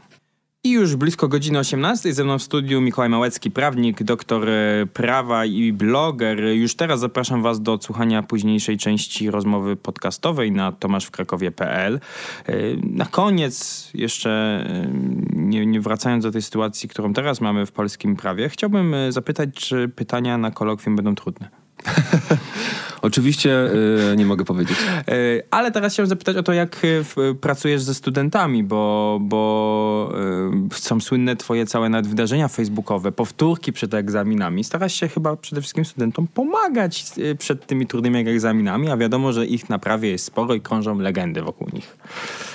I 0.68 0.72
już 0.72 0.96
blisko 0.96 1.28
godziny 1.28 1.60
18 1.60 2.14
ze 2.14 2.24
mną 2.24 2.38
w 2.40 2.44
studiu 2.44 2.82
Mikołaj 2.82 3.10
Małecki, 3.10 3.52
prawnik, 3.52 4.04
doktor 4.04 4.50
e, 4.50 4.86
prawa 4.94 5.46
i 5.46 5.74
bloger. 5.74 6.40
Już 6.40 6.76
teraz 6.76 7.00
zapraszam 7.00 7.42
Was 7.42 7.62
do 7.62 7.74
odsłuchania 7.74 8.24
późniejszej 8.24 8.78
części 8.78 9.32
rozmowy 9.32 9.76
podcastowej 9.76 10.52
na 10.52 10.72
tomaszwkrakowie.pl. 10.72 12.00
E, 12.46 12.54
na 12.84 13.06
koniec, 13.06 13.90
jeszcze 13.94 14.30
e, 14.30 14.90
nie, 15.34 15.66
nie 15.66 15.82
wracając 15.82 16.24
do 16.24 16.32
tej 16.32 16.42
sytuacji, 16.42 16.90
którą 16.90 17.14
teraz 17.14 17.42
mamy 17.42 17.66
w 17.66 17.72
polskim 17.72 18.16
prawie, 18.16 18.50
chciałbym 18.50 18.96
zapytać, 19.10 19.50
czy 19.54 19.90
pytania 19.96 20.38
na 20.38 20.52
kolokwium 20.52 20.96
będą 20.96 21.16
trudne. 21.16 21.50
Oczywiście 23.02 23.50
yy, 24.10 24.18
nie 24.18 24.26
mogę 24.26 24.46
powiedzieć. 24.46 24.78
Yy, 25.08 25.44
ale 25.52 25.72
teraz 25.72 25.94
chciałem 25.94 26.10
zapytać 26.10 26.38
o 26.38 26.44
to, 26.44 26.54
jak 26.54 26.84
yy, 27.18 27.36
pracujesz 27.36 27.82
ze 27.82 27.94
studentami, 27.94 28.64
bo, 28.64 29.18
bo 29.22 30.14
są 30.72 31.00
słynne 31.00 31.36
twoje 31.36 31.66
całe 31.66 31.90
nawet 31.90 32.08
wydarzenia 32.08 32.48
facebookowe, 32.48 33.12
powtórki 33.12 33.74
przed 33.74 33.94
egzaminami. 33.94 34.64
Starasz 34.64 34.94
się 34.94 35.08
chyba 35.08 35.36
przede 35.36 35.62
wszystkim 35.62 35.86
studentom 35.86 36.28
pomagać 36.28 37.06
przed 37.38 37.66
tymi 37.66 37.88
trudnymi 37.88 38.30
egzaminami, 38.30 38.90
a 38.90 38.98
wiadomo, 38.98 39.34
że 39.34 39.46
ich 39.46 39.70
naprawie 39.70 40.10
jest 40.10 40.26
sporo 40.26 40.54
i 40.54 40.62
krążą 40.62 41.00
legendy 41.00 41.42
wokół 41.42 41.68
nich. 41.74 41.98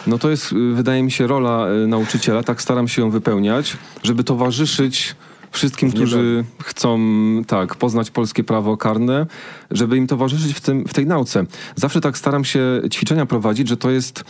No 0.07 0.19
to 0.19 0.31
jest, 0.31 0.55
wydaje 0.75 1.03
mi 1.03 1.11
się, 1.11 1.27
rola 1.27 1.67
nauczyciela. 1.87 2.43
Tak 2.43 2.63
staram 2.63 2.89
się 2.89 3.03
ją 3.03 3.11
wypełniać, 3.11 3.77
żeby 4.03 4.25
towarzyszyć 4.25 5.15
wszystkim, 5.53 5.91
którzy 5.91 6.45
chcą 6.65 6.99
tak, 7.47 7.75
poznać 7.75 8.11
polskie 8.11 8.45
prawo 8.45 8.77
karne, 8.77 9.27
żeby 9.71 9.97
im 9.97 10.07
towarzyszyć 10.07 10.55
w, 10.55 10.61
tym, 10.61 10.85
w 10.85 10.95
tej 10.95 11.07
nauce. 11.07 11.45
Zawsze 11.77 12.01
tak 12.01 12.19
staram 12.19 12.45
się 12.45 12.83
ćwiczenia 12.93 13.27
prowadzić, 13.27 13.69
że 13.69 13.77
to 13.77 13.91
jest 13.91 14.25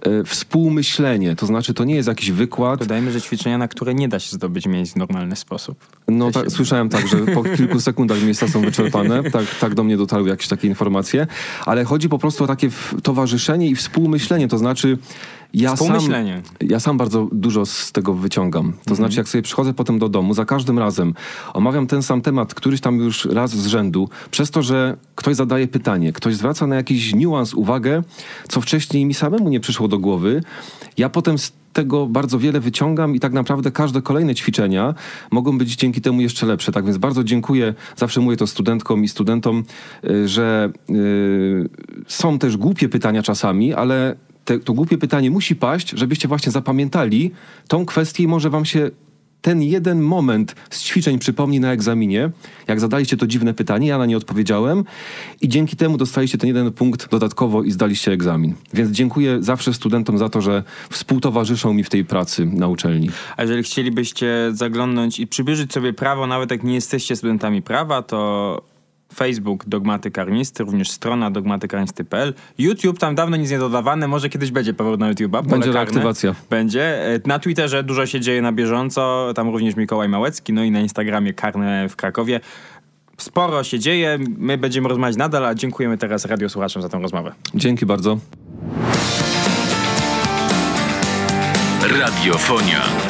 e, 0.00 0.24
współmyślenie, 0.24 1.36
to 1.36 1.46
znaczy 1.46 1.74
to 1.74 1.84
nie 1.84 1.94
jest 1.94 2.08
jakiś 2.08 2.30
wykład. 2.30 2.80
Dodajmy, 2.80 3.12
że 3.12 3.20
ćwiczenia, 3.20 3.58
na 3.58 3.68
które 3.68 3.94
nie 3.94 4.08
da 4.08 4.18
się 4.18 4.36
zdobyć 4.36 4.66
miejsc 4.66 4.92
w 4.92 4.96
normalny 4.96 5.36
sposób. 5.36 5.78
No 6.08 6.30
tak, 6.30 6.50
słyszałem 6.50 6.88
tak, 6.88 7.08
że 7.08 7.16
po 7.16 7.42
kilku 7.56 7.80
sekundach 7.80 8.22
miejsca 8.22 8.48
są 8.48 8.60
wyczerpane, 8.60 9.22
tak, 9.22 9.44
tak 9.60 9.74
do 9.74 9.84
mnie 9.84 9.96
dotarły 9.96 10.28
jakieś 10.28 10.48
takie 10.48 10.68
informacje, 10.68 11.26
ale 11.66 11.84
chodzi 11.84 12.08
po 12.08 12.18
prostu 12.18 12.44
o 12.44 12.46
takie 12.46 12.68
towarzyszenie 13.02 13.68
i 13.68 13.76
współmyślenie, 13.76 14.48
to 14.48 14.58
znaczy 14.58 14.98
ja 15.54 15.76
sam, 15.76 15.98
ja 16.60 16.80
sam 16.80 16.96
bardzo 16.96 17.28
dużo 17.32 17.66
z 17.66 17.92
tego 17.92 18.14
wyciągam. 18.14 18.72
To 18.72 18.78
mhm. 18.78 18.96
znaczy, 18.96 19.16
jak 19.16 19.28
sobie 19.28 19.42
przychodzę 19.42 19.74
potem 19.74 19.98
do 19.98 20.08
domu, 20.08 20.34
za 20.34 20.44
każdym 20.44 20.78
razem 20.78 21.14
omawiam 21.54 21.86
ten 21.86 22.02
sam 22.02 22.20
temat, 22.20 22.54
któryś 22.54 22.80
tam 22.80 22.96
już 22.96 23.24
raz 23.24 23.50
z 23.50 23.66
rzędu, 23.66 24.08
przez 24.30 24.50
to, 24.50 24.62
że 24.62 24.96
ktoś 25.14 25.36
zadaje 25.36 25.68
pytanie, 25.68 26.12
ktoś 26.12 26.34
zwraca 26.34 26.66
na 26.66 26.76
jakiś 26.76 27.14
niuans 27.14 27.54
uwagę, 27.54 28.02
co 28.48 28.60
wcześniej 28.60 29.04
mi 29.04 29.14
samemu 29.14 29.48
nie 29.48 29.60
przyszło 29.60 29.88
do 29.88 29.98
głowy. 29.98 30.42
Ja 30.96 31.08
potem 31.08 31.38
z 31.38 31.52
tego 31.72 32.06
bardzo 32.06 32.38
wiele 32.38 32.60
wyciągam 32.60 33.14
i 33.14 33.20
tak 33.20 33.32
naprawdę 33.32 33.70
każde 33.70 34.02
kolejne 34.02 34.34
ćwiczenia 34.34 34.94
mogą 35.30 35.58
być 35.58 35.76
dzięki 35.76 36.00
temu 36.00 36.20
jeszcze 36.20 36.46
lepsze. 36.46 36.72
Tak 36.72 36.84
więc 36.84 36.98
bardzo 36.98 37.24
dziękuję, 37.24 37.74
zawsze 37.96 38.20
mówię 38.20 38.36
to 38.36 38.46
studentkom 38.46 39.04
i 39.04 39.08
studentom, 39.08 39.64
y, 40.04 40.28
że 40.28 40.72
yy, 40.88 41.68
są 42.06 42.38
też 42.38 42.56
głupie 42.56 42.88
pytania 42.88 43.22
czasami, 43.22 43.74
ale 43.74 44.16
te, 44.48 44.58
to 44.58 44.72
głupie 44.72 44.98
pytanie 44.98 45.30
musi 45.30 45.56
paść, 45.56 45.90
żebyście 45.90 46.28
właśnie 46.28 46.52
zapamiętali 46.52 47.30
tą 47.68 47.86
kwestię 47.86 48.22
i 48.22 48.28
może 48.28 48.50
wam 48.50 48.64
się 48.64 48.90
ten 49.40 49.62
jeden 49.62 50.00
moment 50.00 50.54
z 50.70 50.82
ćwiczeń 50.82 51.18
przypomni 51.18 51.60
na 51.60 51.72
egzaminie, 51.72 52.30
jak 52.68 52.80
zadaliście 52.80 53.16
to 53.16 53.26
dziwne 53.26 53.54
pytanie, 53.54 53.88
ja 53.88 53.98
na 53.98 54.06
nie 54.06 54.16
odpowiedziałem 54.16 54.84
i 55.40 55.48
dzięki 55.48 55.76
temu 55.76 55.96
dostaliście 55.96 56.38
ten 56.38 56.48
jeden 56.48 56.72
punkt 56.72 57.10
dodatkowo 57.10 57.62
i 57.62 57.70
zdaliście 57.70 58.12
egzamin. 58.12 58.54
Więc 58.74 58.90
dziękuję 58.90 59.42
zawsze 59.42 59.74
studentom 59.74 60.18
za 60.18 60.28
to, 60.28 60.40
że 60.40 60.62
współtowarzyszą 60.90 61.72
mi 61.72 61.84
w 61.84 61.90
tej 61.90 62.04
pracy 62.04 62.46
na 62.46 62.68
uczelni. 62.68 63.10
A 63.36 63.42
jeżeli 63.42 63.62
chcielibyście 63.62 64.50
zaglądnąć 64.52 65.20
i 65.20 65.26
przybliżyć 65.26 65.72
sobie 65.72 65.92
prawo, 65.92 66.26
nawet 66.26 66.50
jak 66.50 66.62
nie 66.62 66.74
jesteście 66.74 67.16
studentami 67.16 67.62
prawa, 67.62 68.02
to 68.02 68.77
Facebook 69.14 69.64
Dogmaty 69.66 70.10
Karnisty, 70.10 70.64
również 70.64 70.90
strona 70.90 71.30
dogmatykarnisty.pl. 71.30 72.34
YouTube, 72.58 72.98
tam 72.98 73.14
dawno 73.14 73.36
nic 73.36 73.50
nie 73.50 73.58
dodawane, 73.58 74.08
może 74.08 74.28
kiedyś 74.28 74.50
będzie 74.50 74.74
powrót 74.74 75.00
na 75.00 75.12
YouTube'a. 75.12 75.46
Będzie 75.46 75.72
reaktywacja. 75.72 76.34
Będzie. 76.50 77.14
E, 77.14 77.20
na 77.26 77.38
Twitterze 77.38 77.82
dużo 77.82 78.06
się 78.06 78.20
dzieje 78.20 78.42
na 78.42 78.52
bieżąco, 78.52 79.32
tam 79.34 79.48
również 79.48 79.76
Mikołaj 79.76 80.08
Małecki, 80.08 80.52
no 80.52 80.64
i 80.64 80.70
na 80.70 80.80
Instagramie 80.80 81.34
Karne 81.34 81.88
w 81.88 81.96
Krakowie. 81.96 82.40
sporo 83.18 83.64
się 83.64 83.78
dzieje. 83.78 84.18
My 84.38 84.58
będziemy 84.58 84.88
rozmawiać 84.88 85.16
nadal, 85.16 85.46
a 85.46 85.54
dziękujemy 85.54 85.98
teraz 85.98 86.24
radiosłuchaczom 86.24 86.82
za 86.82 86.88
tę 86.88 86.98
rozmowę. 86.98 87.32
Dzięki 87.54 87.86
bardzo. 87.86 88.18
Radiofonia. 92.00 93.07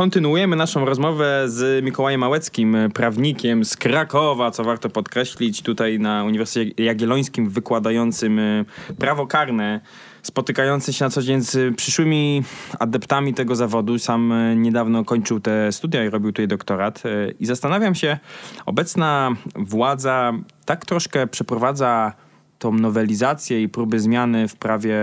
Kontynuujemy 0.00 0.56
naszą 0.56 0.84
rozmowę 0.84 1.44
z 1.46 1.84
Mikołajem 1.84 2.20
Małeckim, 2.20 2.76
prawnikiem 2.94 3.64
z 3.64 3.76
Krakowa, 3.76 4.50
co 4.50 4.64
warto 4.64 4.90
podkreślić, 4.90 5.62
tutaj 5.62 5.98
na 5.98 6.24
Uniwersytecie 6.24 6.84
Jagiellońskim 6.84 7.50
wykładającym 7.50 8.38
e, 8.38 8.64
prawo 8.98 9.26
karne, 9.26 9.80
spotykający 10.22 10.92
się 10.92 11.04
na 11.04 11.10
co 11.10 11.22
dzień 11.22 11.40
z 11.40 11.76
przyszłymi 11.76 12.42
adeptami 12.78 13.34
tego 13.34 13.56
zawodu. 13.56 13.98
Sam 13.98 14.32
e, 14.32 14.56
niedawno 14.56 15.04
kończył 15.04 15.40
te 15.40 15.72
studia 15.72 16.04
i 16.04 16.10
robił 16.10 16.32
tutaj 16.32 16.48
doktorat. 16.48 17.02
E, 17.06 17.30
I 17.30 17.46
zastanawiam 17.46 17.94
się, 17.94 18.18
obecna 18.66 19.30
władza 19.56 20.32
tak 20.64 20.86
troszkę 20.86 21.26
przeprowadza 21.26 22.12
tą 22.58 22.72
nowelizację 22.72 23.62
i 23.62 23.68
próby 23.68 24.00
zmiany 24.00 24.48
w 24.48 24.56
prawie 24.56 24.98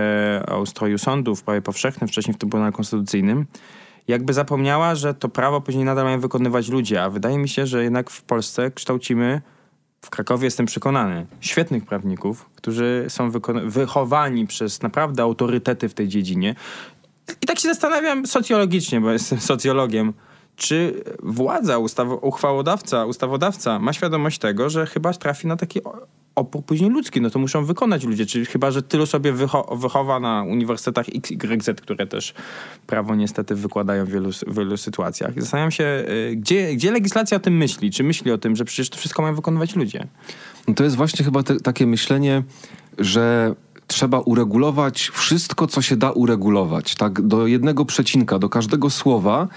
o 0.48 0.60
ustroju 0.60 0.98
sądu, 0.98 1.36
w 1.36 1.42
prawie 1.42 1.62
powszechnym, 1.62 2.08
wcześniej 2.08 2.34
w 2.34 2.38
Trybunale 2.38 2.72
Konstytucyjnym, 2.72 3.46
jakby 4.08 4.32
zapomniała, 4.32 4.94
że 4.94 5.14
to 5.14 5.28
prawo 5.28 5.60
później 5.60 5.84
nadal 5.84 6.04
mają 6.04 6.20
wykonywać 6.20 6.68
ludzie, 6.68 7.02
a 7.02 7.10
wydaje 7.10 7.38
mi 7.38 7.48
się, 7.48 7.66
że 7.66 7.82
jednak 7.84 8.10
w 8.10 8.22
Polsce 8.22 8.70
kształcimy, 8.70 9.40
w 10.02 10.10
Krakowie 10.10 10.44
jestem 10.44 10.66
przekonany, 10.66 11.26
świetnych 11.40 11.86
prawników, 11.86 12.50
którzy 12.54 13.04
są 13.08 13.30
wychowani 13.64 14.46
przez 14.46 14.82
naprawdę 14.82 15.22
autorytety 15.22 15.88
w 15.88 15.94
tej 15.94 16.08
dziedzinie. 16.08 16.54
I 17.42 17.46
tak 17.46 17.58
się 17.58 17.68
zastanawiam 17.68 18.26
socjologicznie, 18.26 19.00
bo 19.00 19.10
jestem 19.10 19.40
socjologiem, 19.40 20.12
czy 20.56 21.04
władza, 21.22 21.78
ustaw, 21.78 22.08
uchwałodawca, 22.22 23.04
ustawodawca 23.04 23.78
ma 23.78 23.92
świadomość 23.92 24.38
tego, 24.38 24.70
że 24.70 24.86
chyba 24.86 25.12
trafi 25.12 25.46
na 25.46 25.56
taki 25.56 25.80
opór 26.38 26.64
później 26.64 26.90
ludzki, 26.90 27.20
no 27.20 27.30
to 27.30 27.38
muszą 27.38 27.64
wykonać 27.64 28.04
ludzie, 28.04 28.26
czyli 28.26 28.46
chyba, 28.46 28.70
że 28.70 28.82
tylu 28.82 29.06
sobie 29.06 29.32
wycho 29.32 29.76
wychowa 29.76 30.20
na 30.20 30.42
uniwersytetach 30.42 31.06
X, 31.14 31.30
Y, 31.30 31.80
które 31.80 32.06
też 32.06 32.34
prawo 32.86 33.14
niestety 33.14 33.54
wykładają 33.54 34.04
w 34.04 34.08
wielu, 34.08 34.30
wielu 34.46 34.76
sytuacjach. 34.76 35.40
Zastanawiam 35.40 35.70
się, 35.70 36.04
y, 36.08 36.36
gdzie, 36.36 36.74
gdzie 36.74 36.90
legislacja 36.90 37.36
o 37.36 37.40
tym 37.40 37.56
myśli? 37.56 37.90
Czy 37.90 38.04
myśli 38.04 38.32
o 38.32 38.38
tym, 38.38 38.56
że 38.56 38.64
przecież 38.64 38.90
to 38.90 38.98
wszystko 38.98 39.22
mają 39.22 39.34
wykonywać 39.34 39.76
ludzie? 39.76 40.06
No 40.68 40.74
to 40.74 40.84
jest 40.84 40.96
właśnie 40.96 41.24
chyba 41.24 41.42
te, 41.42 41.60
takie 41.60 41.86
myślenie, 41.86 42.42
że 42.98 43.54
trzeba 43.88 44.20
uregulować 44.20 45.10
wszystko, 45.14 45.66
co 45.66 45.82
się 45.82 45.96
da 45.96 46.10
uregulować, 46.10 46.94
tak, 46.94 47.22
do 47.22 47.46
jednego 47.46 47.84
przecinka, 47.84 48.38
do 48.38 48.48
każdego 48.48 48.90
słowa 48.90 49.48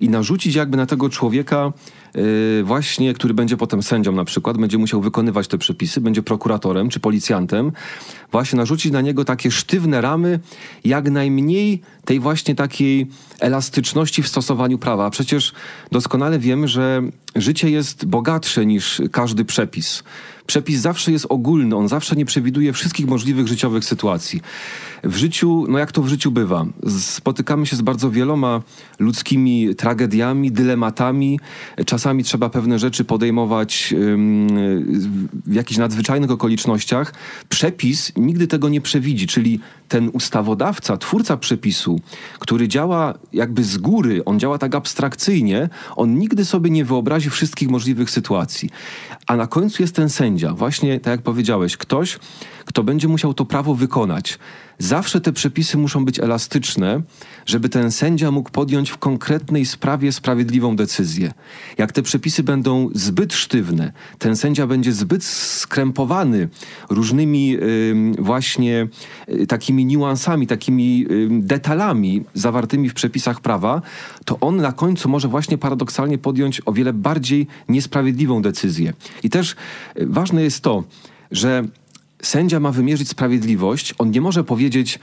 i 0.00 0.08
narzucić 0.08 0.54
jakby 0.54 0.76
na 0.76 0.86
tego 0.86 1.08
człowieka 1.08 1.72
yy, 2.14 2.22
właśnie, 2.64 3.14
który 3.14 3.34
będzie 3.34 3.56
potem 3.56 3.82
sędzią 3.82 4.12
na 4.12 4.24
przykład, 4.24 4.58
będzie 4.58 4.78
musiał 4.78 5.00
wykonywać 5.00 5.48
te 5.48 5.58
przepisy, 5.58 6.00
będzie 6.00 6.22
prokuratorem 6.22 6.88
czy 6.88 7.00
policjantem, 7.00 7.72
właśnie 8.32 8.56
narzucić 8.56 8.92
na 8.92 9.00
niego 9.00 9.24
takie 9.24 9.50
sztywne 9.50 10.00
ramy, 10.00 10.40
jak 10.84 11.10
najmniej 11.10 11.82
tej 12.04 12.20
właśnie 12.20 12.54
takiej 12.54 13.06
elastyczności 13.40 14.22
w 14.22 14.28
stosowaniu 14.28 14.78
prawa. 14.78 15.06
A 15.06 15.10
przecież 15.10 15.52
doskonale 15.92 16.38
wiemy, 16.38 16.68
że 16.68 17.02
życie 17.36 17.70
jest 17.70 18.04
bogatsze 18.04 18.66
niż 18.66 19.02
każdy 19.12 19.44
przepis 19.44 20.02
przepis 20.46 20.80
zawsze 20.80 21.12
jest 21.12 21.26
ogólny, 21.28 21.76
on 21.76 21.88
zawsze 21.88 22.16
nie 22.16 22.24
przewiduje 22.24 22.72
wszystkich 22.72 23.06
możliwych 23.06 23.48
życiowych 23.48 23.84
sytuacji. 23.84 24.40
W 25.04 25.16
życiu, 25.16 25.66
no 25.68 25.78
jak 25.78 25.92
to 25.92 26.02
w 26.02 26.08
życiu 26.08 26.30
bywa, 26.30 26.66
spotykamy 27.00 27.66
się 27.66 27.76
z 27.76 27.82
bardzo 27.82 28.10
wieloma 28.10 28.62
ludzkimi 28.98 29.74
tragediami, 29.74 30.52
dylematami. 30.52 31.40
Czasami 31.86 32.24
trzeba 32.24 32.50
pewne 32.50 32.78
rzeczy 32.78 33.04
podejmować 33.04 33.94
w 35.46 35.54
jakichś 35.54 35.78
nadzwyczajnych 35.78 36.30
okolicznościach. 36.30 37.14
Przepis 37.48 38.12
nigdy 38.16 38.46
tego 38.46 38.68
nie 38.68 38.80
przewidzi, 38.80 39.26
czyli 39.26 39.60
ten 39.88 40.10
ustawodawca, 40.12 40.96
twórca 40.96 41.36
przepisu, 41.36 42.00
który 42.38 42.68
działa 42.68 43.14
jakby 43.32 43.64
z 43.64 43.78
góry, 43.78 44.24
on 44.24 44.40
działa 44.40 44.58
tak 44.58 44.74
abstrakcyjnie, 44.74 45.68
on 45.96 46.18
nigdy 46.18 46.44
sobie 46.44 46.70
nie 46.70 46.84
wyobrazi 46.84 47.30
wszystkich 47.30 47.68
możliwych 47.70 48.10
sytuacji. 48.10 48.70
A 49.26 49.36
na 49.36 49.46
końcu 49.46 49.82
jest 49.82 49.94
ten 49.94 50.08
sędzia, 50.08 50.39
właśnie 50.48 51.00
tak 51.00 51.10
jak 51.10 51.22
powiedziałeś, 51.22 51.76
ktoś, 51.76 52.18
kto 52.70 52.84
będzie 52.84 53.08
musiał 53.08 53.34
to 53.34 53.44
prawo 53.44 53.74
wykonać. 53.74 54.38
Zawsze 54.78 55.20
te 55.20 55.32
przepisy 55.32 55.78
muszą 55.78 56.04
być 56.04 56.20
elastyczne, 56.20 57.02
żeby 57.46 57.68
ten 57.68 57.92
sędzia 57.92 58.30
mógł 58.30 58.50
podjąć 58.50 58.90
w 58.90 58.98
konkretnej 58.98 59.66
sprawie 59.66 60.12
sprawiedliwą 60.12 60.76
decyzję. 60.76 61.32
Jak 61.78 61.92
te 61.92 62.02
przepisy 62.02 62.42
będą 62.42 62.88
zbyt 62.94 63.34
sztywne, 63.34 63.92
ten 64.18 64.36
sędzia 64.36 64.66
będzie 64.66 64.92
zbyt 64.92 65.24
skrępowany 65.24 66.48
różnymi 66.90 67.56
właśnie 68.18 68.88
y, 69.28 69.46
takimi 69.46 69.84
niuansami, 69.84 70.46
takimi 70.46 71.06
detalami 71.30 72.24
zawartymi 72.34 72.88
w 72.88 72.94
przepisach 72.94 73.40
prawa, 73.40 73.82
to 74.24 74.40
on 74.40 74.56
na 74.56 74.72
końcu 74.72 75.08
może 75.08 75.28
właśnie 75.28 75.58
paradoksalnie 75.58 76.18
podjąć 76.18 76.62
o 76.66 76.72
wiele 76.72 76.92
bardziej 76.92 77.46
niesprawiedliwą 77.68 78.42
decyzję. 78.42 78.92
I 79.22 79.30
też 79.30 79.52
y, 79.52 80.06
ważne 80.06 80.42
jest 80.42 80.60
to, 80.60 80.84
że 81.30 81.64
sędzia 82.22 82.60
ma 82.60 82.72
wymierzyć 82.72 83.08
sprawiedliwość, 83.08 83.94
on 83.98 84.10
nie 84.10 84.20
może 84.20 84.44
powiedzieć, 84.44 84.98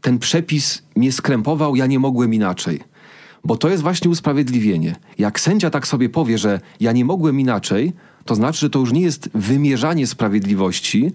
ten 0.00 0.18
przepis 0.18 0.82
mnie 0.96 1.12
skrępował, 1.12 1.76
ja 1.76 1.86
nie 1.86 1.98
mogłem 1.98 2.34
inaczej. 2.34 2.80
Bo 3.44 3.56
to 3.56 3.68
jest 3.68 3.82
właśnie 3.82 4.10
usprawiedliwienie. 4.10 4.96
Jak 5.18 5.40
sędzia 5.40 5.70
tak 5.70 5.86
sobie 5.86 6.08
powie, 6.08 6.38
że 6.38 6.60
ja 6.80 6.92
nie 6.92 7.04
mogłem 7.04 7.40
inaczej, 7.40 7.92
to 8.24 8.34
znaczy, 8.34 8.60
że 8.60 8.70
to 8.70 8.78
już 8.78 8.92
nie 8.92 9.00
jest 9.00 9.30
wymierzanie 9.34 10.06
sprawiedliwości, 10.06 11.12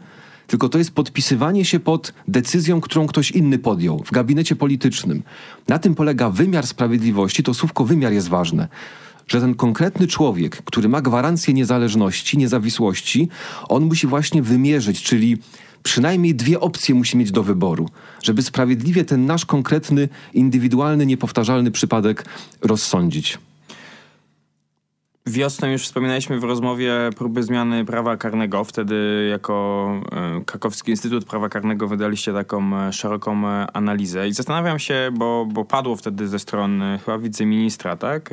tylko 0.47 0.69
to 0.69 0.77
jest 0.77 0.91
podpisywanie 0.91 1.65
się 1.65 1.79
pod 1.79 2.13
decyzją, 2.27 2.81
którą 2.81 3.07
ktoś 3.07 3.31
inny 3.31 3.59
podjął 3.59 4.03
w 4.05 4.11
gabinecie 4.11 4.55
politycznym. 4.55 5.23
Na 5.67 5.79
tym 5.79 5.95
polega 5.95 6.29
wymiar 6.29 6.67
sprawiedliwości, 6.67 7.43
to 7.43 7.53
słówko 7.53 7.85
wymiar 7.85 8.13
jest 8.13 8.27
ważne 8.27 8.67
że 9.27 9.41
ten 9.41 9.55
konkretny 9.55 10.07
człowiek, 10.07 10.61
który 10.65 10.89
ma 10.89 11.01
gwarancję 11.01 11.53
niezależności, 11.53 12.37
niezawisłości, 12.37 13.29
on 13.69 13.85
musi 13.85 14.07
właśnie 14.07 14.41
wymierzyć, 14.41 15.03
czyli 15.03 15.37
przynajmniej 15.83 16.35
dwie 16.35 16.59
opcje 16.59 16.95
musi 16.95 17.17
mieć 17.17 17.31
do 17.31 17.43
wyboru, 17.43 17.89
żeby 18.23 18.41
sprawiedliwie 18.41 19.05
ten 19.05 19.25
nasz 19.25 19.45
konkretny, 19.45 20.09
indywidualny, 20.33 21.05
niepowtarzalny 21.05 21.71
przypadek 21.71 22.25
rozsądzić. 22.61 23.37
Wiosną 25.27 25.67
już 25.67 25.83
wspominaliśmy 25.83 26.39
w 26.39 26.43
rozmowie 26.43 26.93
próby 27.17 27.43
zmiany 27.43 27.85
prawa 27.85 28.17
karnego. 28.17 28.63
Wtedy 28.63 29.27
jako 29.31 29.87
e, 30.11 30.41
Krakowski 30.45 30.91
Instytut 30.91 31.25
Prawa 31.25 31.49
Karnego 31.49 31.87
wydaliście 31.87 32.33
taką 32.33 32.77
e, 32.77 32.93
szeroką 32.93 33.47
e, 33.47 33.67
analizę 33.73 34.27
i 34.27 34.33
zastanawiam 34.33 34.79
się, 34.79 35.11
bo, 35.13 35.47
bo 35.51 35.65
padło 35.65 35.95
wtedy 35.95 36.27
ze 36.27 36.39
strony 36.39 36.99
chyba 37.05 37.17
wiceministra, 37.17 37.95
tak, 37.95 38.29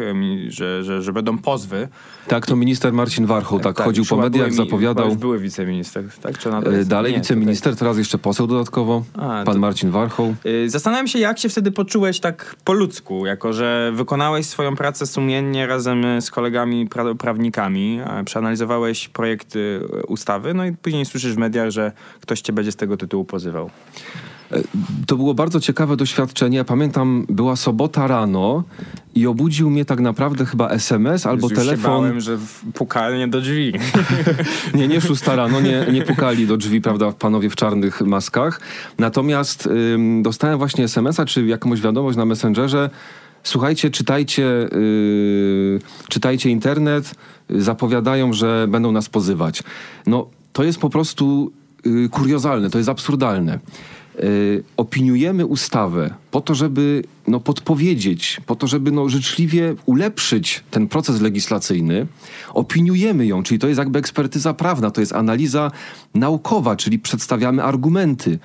że, 0.49 0.85
że, 0.85 1.03
że 1.03 1.13
będą 1.13 1.39
pozwy. 1.39 1.89
Tak, 2.29 2.47
to 2.47 2.57
minister 2.57 2.93
Marcin 2.93 3.27
Warchoł 3.27 3.61
tak, 3.61 3.77
tak 3.77 3.87
chodził 3.87 4.05
po 4.05 4.17
mediach, 4.17 4.53
zapowiadał. 4.53 5.09
Już 5.09 5.17
były 5.17 5.39
wiceminister, 5.39 6.05
tak? 6.23 6.39
Czy 6.39 6.51
Dalej 6.85 7.13
nie, 7.13 7.19
wiceminister, 7.19 7.77
teraz 7.77 7.99
jeszcze 7.99 8.19
poseł 8.19 8.47
dodatkowo, 8.47 9.05
A, 9.15 9.19
pan 9.45 9.55
to... 9.55 9.61
Marcin 9.61 9.91
Warchoł. 9.91 10.35
Zastanawiam 10.67 11.09
się, 11.09 11.19
jak 11.19 11.39
się 11.39 11.49
wtedy 11.49 11.73
poczułeś 11.73 12.21
tak 12.21 12.57
po 12.65 12.73
ludzku, 12.73 13.27
jako 13.27 13.53
że 13.53 13.93
wykonałeś 13.95 14.47
swoją 14.47 14.77
pracę 14.77 15.07
sumiennie 15.07 15.67
razem 15.67 16.21
z 16.21 16.31
kolegami 16.31 16.82
pra 16.87 17.15
prawnikami, 17.15 18.01
przeanalizowałeś 18.25 19.09
projekt 19.09 19.55
ustawy, 20.09 20.55
no 20.55 20.67
i 20.67 20.73
później 20.73 21.05
słyszysz 21.05 21.35
w 21.35 21.39
mediach, 21.39 21.71
że 21.71 21.93
ktoś 22.21 22.41
cię 22.41 22.53
będzie 22.53 22.73
z 22.73 22.77
tego 22.77 22.97
tytułu 22.97 23.25
pozywał. 23.25 23.71
E, 24.53 24.63
to 25.07 25.17
było 25.17 25.35
bardzo 25.35 25.61
ciekawe 25.61 25.97
doświadczenie. 25.97 26.57
Ja 26.57 26.65
pamiętam, 26.65 27.27
była 27.29 27.57
sobota 27.57 28.07
rano 28.07 28.65
i 29.15 29.27
obudził 29.27 29.71
mnie 29.71 29.85
tak 29.85 30.01
naprawdę 30.01 30.47
chyba 30.47 30.69
SMS 30.69 31.27
albo 31.27 31.49
Już 31.49 31.59
telefon. 31.59 31.83
Się 31.83 31.89
bałem, 31.89 32.21
że 32.21 32.39
pukali 32.75 33.31
do 33.31 33.41
drzwi. 33.41 33.73
nie, 34.75 34.89
nie 34.89 35.01
szósta 35.01 35.37
rano, 35.37 35.61
nie, 35.61 35.87
nie 35.93 36.03
pukali 36.03 36.47
do 36.47 36.57
drzwi, 36.57 36.81
prawda, 36.81 37.13
panowie 37.13 37.51
w 37.51 37.57
czarnych 37.57 38.01
maskach. 38.01 38.61
Natomiast 38.99 39.67
ym, 39.67 40.23
dostałem 40.23 40.59
właśnie 40.59 40.85
SMS-a 40.85 41.25
czy 41.25 41.47
jakąś 41.47 41.81
wiadomość 41.81 42.19
na 42.19 42.25
Messengerze, 42.25 42.91
słuchajcie, 43.43 43.91
czytajcie, 43.91 44.43
yy, 44.43 45.81
czytajcie 46.09 46.51
internet, 46.51 47.15
zapowiadają, 47.51 48.33
że 48.33 48.67
będą 48.69 48.93
nas 48.93 49.09
pozywać. 49.09 49.63
No, 50.07 50.27
to 50.53 50.65
jest 50.65 50.79
po 50.79 50.91
prostu 50.91 51.53
yy, 51.85 52.09
kuriozalne, 52.09 52.71
to 52.71 52.79
jest 52.79 52.91
absurdalne. 52.91 53.59
Yy, 54.19 54.63
opiniujemy 54.77 55.47
ustawę 55.47 56.15
po 56.31 56.41
to, 56.41 56.55
żeby 56.55 57.05
no, 57.29 57.41
podpowiedzieć, 57.41 58.41
po 58.47 58.57
to, 58.57 58.67
żeby 58.67 58.93
no, 58.93 59.09
życzliwie 59.09 59.75
ulepszyć 59.87 60.65
ten 60.71 60.89
proces 60.89 61.21
legislacyjny. 61.21 62.07
Opiniujemy 62.55 63.27
ją, 63.27 63.43
czyli 63.43 63.59
to 63.59 63.69
jest 63.69 63.79
jakby 63.79 63.99
ekspertyza 63.99 64.55
prawna, 64.55 64.91
to 64.91 65.01
jest 65.01 65.13
analiza 65.13 65.71
naukowa, 66.15 66.77
czyli 66.77 66.99
przedstawiamy 66.99 67.63
argumenty 67.63 68.39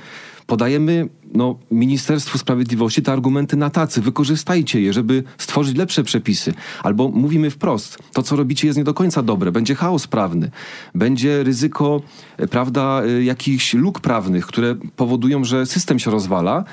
podajemy 0.48 1.10
no, 1.34 1.60
Ministerstwu 1.72 2.38
Sprawiedliwości 2.38 3.02
te 3.02 3.12
argumenty 3.12 3.58
na 3.58 3.70
tacy, 3.70 4.02
wykorzystajcie 4.02 4.82
je, 4.82 4.94
żeby 4.94 5.24
stworzyć 5.38 5.78
lepsze 5.78 6.04
przepisy. 6.04 6.54
Albo 6.84 7.10
mówimy 7.10 7.50
wprost, 7.50 7.98
to 8.14 8.24
co 8.24 8.36
robicie 8.36 8.68
jest 8.68 8.78
nie 8.78 8.84
do 8.84 8.94
końca 8.94 9.24
dobre, 9.24 9.52
będzie 9.52 9.76
chaos 9.76 10.08
prawny, 10.08 10.52
będzie 10.96 11.44
ryzyko, 11.44 12.02
e, 12.38 12.48
prawda, 12.48 13.02
e, 13.04 13.24
jakichś 13.24 13.74
luk 13.74 14.00
prawnych, 14.00 14.46
które 14.46 14.76
powodują, 14.96 15.44
że 15.44 15.66
system 15.66 16.00
się 16.00 16.12
rozwala 16.12 16.64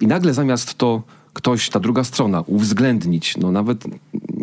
i 0.00 0.06
nagle 0.06 0.34
zamiast 0.34 0.74
to 0.74 1.02
ktoś, 1.32 1.68
ta 1.68 1.80
druga 1.80 2.04
strona, 2.04 2.40
uwzględnić. 2.46 3.36
No 3.36 3.52
nawet 3.52 3.84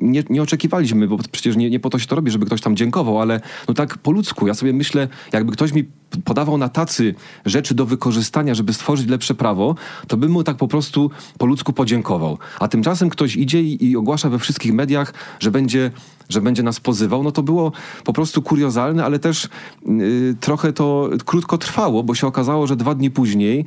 nie, 0.02 0.24
nie 0.30 0.42
oczekiwaliśmy, 0.42 1.08
bo 1.08 1.18
przecież 1.32 1.56
nie, 1.56 1.70
nie 1.70 1.80
po 1.80 1.90
to 1.90 2.00
się 2.00 2.08
to 2.08 2.16
robi, 2.16 2.32
żeby 2.32 2.46
ktoś 2.46 2.62
tam 2.62 2.76
dziękował, 2.76 3.22
ale 3.22 3.42
no 3.68 3.74
tak 3.74 3.98
po 3.98 4.12
ludzku. 4.12 4.48
Ja 4.48 4.54
sobie 4.54 4.74
myślę, 4.74 5.08
jakby 5.34 5.52
ktoś 5.52 5.74
mi 5.74 5.84
podawał 6.26 6.58
na 6.58 6.70
tacy 6.70 7.16
rzeczy 7.46 7.76
do 7.76 7.86
wykorzystania, 7.86 8.56
żeby 8.56 8.74
stworzyć 8.74 9.08
lepsze 9.10 9.36
prawo, 9.36 9.76
to 10.08 10.18
bym 10.18 10.32
mu 10.32 10.44
tak 10.44 10.58
po 10.58 10.68
prostu 10.68 11.12
po 11.38 11.46
ludzku 11.46 11.74
podziękował. 11.74 12.38
A 12.60 12.68
tymczasem 12.68 13.10
ktoś 13.10 13.36
idzie 13.36 13.62
i, 13.62 13.86
i 13.86 13.98
ogłasza 13.98 14.30
we 14.30 14.40
wszystkich 14.40 14.74
mediach, 14.74 15.14
że 15.40 15.52
będzie 15.52 15.92
że 16.30 16.42
będzie 16.42 16.64
nas 16.64 16.80
pozywał, 16.80 17.24
no 17.24 17.32
to 17.32 17.44
było 17.44 17.72
po 18.04 18.14
prostu 18.14 18.42
kuriozalne, 18.42 19.06
ale 19.06 19.20
też 19.20 19.50
yy, 19.86 20.36
trochę 20.40 20.74
to 20.74 21.10
krótko 21.26 21.58
trwało, 21.58 22.04
bo 22.04 22.16
się 22.16 22.28
okazało, 22.28 22.68
że 22.68 22.76
dwa 22.76 22.96
dni 22.96 23.12
później 23.12 23.66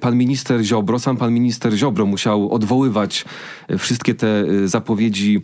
pan 0.00 0.16
minister 0.16 0.64
Ziobro, 0.64 0.98
sam 0.98 1.16
pan 1.16 1.32
minister 1.32 1.72
Ziobro 1.72 2.06
musiał 2.06 2.52
odwoływać 2.52 3.24
yy, 3.68 3.78
wszystkie 3.78 4.14
te 4.14 4.26
yy, 4.26 4.68
zapowiedzi 4.68 5.42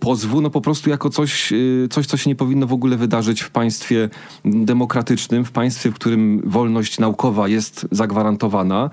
pozwu, 0.00 0.40
no 0.40 0.50
po 0.50 0.60
prostu 0.60 0.90
jako 0.90 1.10
coś, 1.10 1.52
coś, 1.90 2.06
co 2.06 2.16
się 2.16 2.30
nie 2.30 2.36
powinno 2.36 2.66
w 2.66 2.72
ogóle 2.72 2.96
wydarzyć 2.96 3.40
w 3.40 3.50
państwie 3.50 4.08
demokratycznym, 4.44 5.44
w 5.44 5.52
państwie, 5.52 5.90
w 5.90 5.94
którym 5.94 6.42
wolność 6.44 6.98
naukowa 6.98 7.48
jest 7.48 7.86
zagwarantowana. 7.90 8.90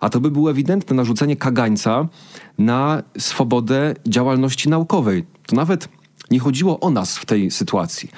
A 0.00 0.08
to 0.08 0.20
by 0.20 0.30
było 0.30 0.50
ewidentne 0.50 0.96
narzucenie 0.96 1.36
kagańca 1.36 2.08
na 2.58 3.02
swobodę 3.18 3.94
działalności 4.08 4.68
naukowej. 4.68 5.24
To 5.46 5.56
nawet 5.56 5.88
nie 6.30 6.38
chodziło 6.38 6.80
o 6.80 6.90
nas 6.90 7.18
w 7.18 7.26
tej 7.26 7.50
sytuacji 7.50 8.08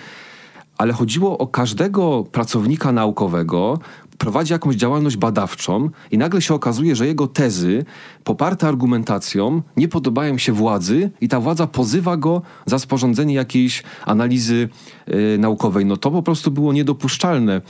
ale 0.79 0.93
chodziło 0.93 1.39
o 1.39 1.47
każdego 1.47 2.25
pracownika 2.33 2.93
naukowego, 2.93 3.79
prowadzi 4.19 4.53
jakąś 4.53 4.77
działalność 4.77 5.17
badawczą 5.17 5.91
i 6.11 6.19
nagle 6.19 6.43
się 6.43 6.55
okazuje, 6.55 6.97
że 6.97 7.07
jego 7.07 7.27
tezy, 7.27 7.85
poparte 8.25 8.69
argumentacją, 8.69 9.63
nie 9.77 9.89
podobają 9.89 10.39
się 10.39 10.53
władzy 10.53 11.11
i 11.21 11.29
ta 11.29 11.41
władza 11.41 11.67
pozywa 11.67 12.17
go 12.17 12.43
za 12.67 12.79
sporządzenie 12.79 13.35
jakiejś 13.35 13.83
analizy 14.07 14.69
y, 15.09 15.39
naukowej. 15.39 15.87
No 15.87 15.97
to 15.97 16.11
po 16.11 16.23
prostu 16.23 16.51
było 16.51 16.73
niedopuszczalne 16.73 17.61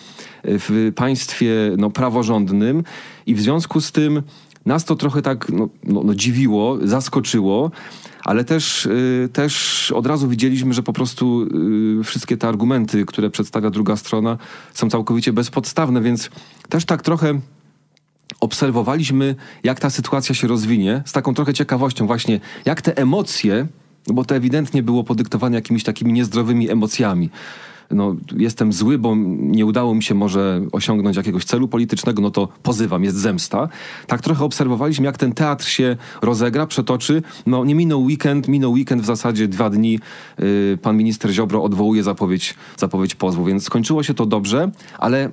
w 0.45 0.93
państwie 0.97 1.53
no, 1.79 1.91
praworządnym 1.91 2.85
i 3.27 3.35
w 3.35 3.41
związku 3.41 3.81
z 3.81 3.93
tym 3.93 4.23
nas 4.67 4.85
to 4.85 4.97
trochę 4.97 5.23
tak 5.23 5.49
no, 5.53 5.69
no, 5.85 6.03
no 6.05 6.15
dziwiło, 6.15 6.79
zaskoczyło 6.83 7.71
ale 8.25 8.45
też, 8.45 8.87
y, 8.87 9.29
też 9.33 9.93
od 9.93 10.07
razu 10.07 10.29
widzieliśmy, 10.29 10.75
że 10.75 10.83
po 10.83 10.93
prostu 10.93 11.49
y, 12.01 12.05
wszystkie 12.05 12.37
te 12.37 12.49
argumenty, 12.49 13.07
które 13.07 13.31
przedstawia 13.31 13.71
druga 13.71 13.97
strona, 13.97 14.39
są 14.75 14.91
całkowicie 14.91 15.33
bezpodstawne, 15.33 16.01
więc 16.01 16.31
też 16.69 16.85
tak 16.85 17.03
trochę 17.03 17.41
obserwowaliśmy, 18.41 19.35
jak 19.65 19.81
ta 19.81 19.91
sytuacja 19.91 20.35
się 20.35 20.49
rozwinie, 20.49 21.03
z 21.07 21.13
taką 21.13 21.35
trochę 21.35 21.55
ciekawością 21.55 22.07
właśnie, 22.07 22.41
jak 22.65 22.83
te 22.83 22.97
emocje, 22.97 23.67
bo 24.07 24.25
to 24.25 24.37
ewidentnie 24.37 24.83
było 24.83 25.05
podyktowane 25.05 25.57
jakimiś 25.57 25.85
takimi 25.85 26.13
niezdrowymi 26.13 26.71
emocjami, 26.71 27.31
no, 27.90 28.16
jestem 28.37 28.73
zły, 28.73 28.99
bo 28.99 29.14
nie 29.37 29.66
udało 29.66 29.94
mi 29.94 30.03
się 30.03 30.14
może 30.14 30.61
osiągnąć 30.73 31.16
jakiegoś 31.16 31.44
celu 31.44 31.68
politycznego, 31.68 32.23
no 32.23 32.31
to 32.31 32.49
pozywam, 32.62 33.05
jest 33.05 33.16
zemsta. 33.16 33.68
Tak 34.07 34.23
trochę 34.23 34.44
obserwowaliśmy, 34.44 35.07
jak 35.07 35.18
ten 35.18 35.33
teatr 35.33 35.66
się 35.66 35.97
rozegra, 36.23 36.66
przetoczy. 36.66 37.23
No 37.47 37.64
nie 37.64 37.75
minął 37.75 38.03
weekend, 38.03 38.49
minął 38.49 38.73
weekend 38.73 39.03
w 39.03 39.07
zasadzie 39.07 39.49
dwa 39.49 39.70
dni. 39.70 39.99
Yy, 40.38 40.79
pan 40.83 40.97
minister 40.97 41.31
Ziobro 41.31 41.62
odwołuje 41.62 42.03
zapowiedź, 42.03 42.55
zapowiedź 42.77 43.14
pozwu, 43.14 43.44
więc 43.44 43.64
skończyło 43.64 44.03
się 44.03 44.14
to 44.14 44.27
dobrze, 44.27 44.70
ale 44.99 45.31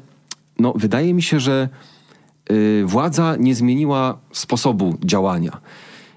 no, 0.60 0.74
wydaje 0.76 1.14
mi 1.14 1.22
się, 1.22 1.40
że 1.40 1.70
yy, 2.50 2.86
władza 2.86 3.36
nie 3.40 3.56
zmieniła 3.56 4.18
sposobu 4.32 4.98
działania. 5.04 5.62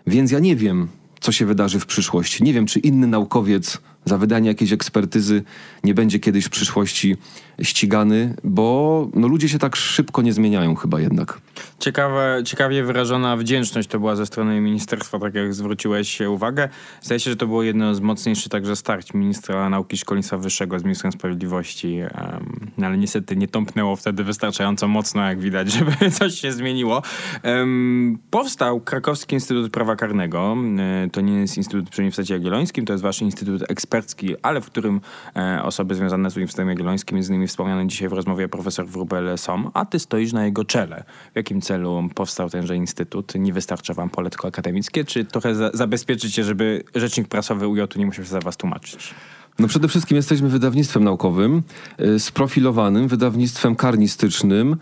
Więc 0.06 0.30
ja 0.30 0.38
nie 0.38 0.56
wiem, 0.56 0.88
co 1.20 1.32
się 1.32 1.46
wydarzy 1.46 1.80
w 1.80 1.86
przyszłości. 1.86 2.44
Nie 2.44 2.52
wiem, 2.52 2.66
czy 2.66 2.78
inny 2.78 3.06
naukowiec 3.06 3.78
za 4.04 4.18
wydanie 4.18 4.48
jakiejś 4.48 4.72
ekspertyzy 4.72 5.42
nie 5.84 5.94
będzie 5.94 6.18
kiedyś 6.18 6.44
w 6.44 6.50
przyszłości 6.50 7.16
ścigany, 7.62 8.34
bo 8.44 9.08
no, 9.14 9.28
ludzie 9.28 9.48
się 9.48 9.58
tak 9.58 9.76
szybko 9.76 10.22
nie 10.22 10.32
zmieniają 10.32 10.74
chyba 10.74 11.00
jednak. 11.00 11.40
Ciekawe, 11.78 12.42
ciekawie 12.44 12.84
wyrażona 12.84 13.36
wdzięczność 13.36 13.88
to 13.88 13.98
była 13.98 14.16
ze 14.16 14.26
strony 14.26 14.60
ministerstwa, 14.60 15.18
tak 15.18 15.34
jak 15.34 15.54
zwróciłeś 15.54 16.20
uwagę. 16.20 16.68
Zdaje 17.02 17.20
się, 17.20 17.30
że 17.30 17.36
to 17.36 17.46
było 17.46 17.62
jedno 17.62 17.94
z 17.94 18.00
mocniejszych 18.00 18.48
także 18.48 18.76
starć 18.76 19.14
ministra 19.14 19.68
nauki 19.68 19.94
i 19.94 19.98
szkolnictwa 19.98 20.38
wyższego 20.38 20.78
z 20.78 20.84
ministrem 20.84 21.12
sprawiedliwości, 21.12 22.00
um, 22.00 22.70
ale 22.82 22.98
niestety 22.98 23.36
nie 23.36 23.48
tąpnęło 23.48 23.96
wtedy 23.96 24.24
wystarczająco 24.24 24.88
mocno, 24.88 25.22
jak 25.22 25.40
widać, 25.40 25.72
żeby 25.78 26.10
coś 26.10 26.40
się 26.40 26.52
zmieniło. 26.52 27.02
Um, 27.44 28.18
powstał 28.30 28.80
Krakowski 28.80 29.34
Instytut 29.34 29.72
Prawa 29.72 29.96
Karnego. 29.96 30.56
E, 30.78 31.10
to 31.10 31.20
nie 31.20 31.40
jest 31.40 31.56
Instytut 31.56 31.90
przy 31.90 32.02
Uniwersytecie 32.02 32.34
Jagiellońskim, 32.34 32.86
to 32.86 32.92
jest 32.92 33.02
wasz 33.02 33.22
Instytut 33.22 33.70
Ekspercki, 33.70 34.34
ale 34.42 34.60
w 34.60 34.66
którym 34.66 35.00
e, 35.36 35.62
osoby 35.74 35.94
związane 35.94 36.30
z 36.30 36.36
Uniwersytetem 36.36 36.68
Jagiellońskim, 36.68 37.14
między 37.14 37.32
innymi 37.32 37.46
wspomniany 37.46 37.86
dzisiaj 37.86 38.08
w 38.08 38.12
rozmowie 38.12 38.48
profesor 38.48 38.86
Wrubel 38.86 39.38
są, 39.38 39.70
a 39.74 39.84
ty 39.84 39.98
stoisz 39.98 40.32
na 40.32 40.44
jego 40.44 40.64
czele. 40.64 41.04
W 41.32 41.36
jakim 41.36 41.60
celu 41.60 42.08
powstał 42.14 42.50
tenże 42.50 42.76
instytut? 42.76 43.34
Nie 43.34 43.52
wystarcza 43.52 43.94
wam 43.94 44.10
pole 44.10 44.30
tylko 44.30 44.48
akademickie, 44.48 45.04
czy 45.04 45.24
trochę 45.24 45.54
za 45.54 45.70
zabezpieczycie, 45.74 46.44
żeby 46.44 46.84
rzecznik 46.94 47.28
prasowy 47.28 47.68
UJ 47.68 47.80
nie 47.96 48.06
musiał 48.06 48.24
się 48.24 48.30
za 48.30 48.40
was 48.40 48.56
tłumaczyć? 48.56 49.14
No 49.58 49.68
przede 49.68 49.88
wszystkim 49.88 50.16
jesteśmy 50.16 50.48
wydawnictwem 50.48 51.04
naukowym, 51.04 51.62
y, 52.00 52.18
sprofilowanym, 52.18 53.08
wydawnictwem 53.08 53.76
karnistycznym. 53.76 54.76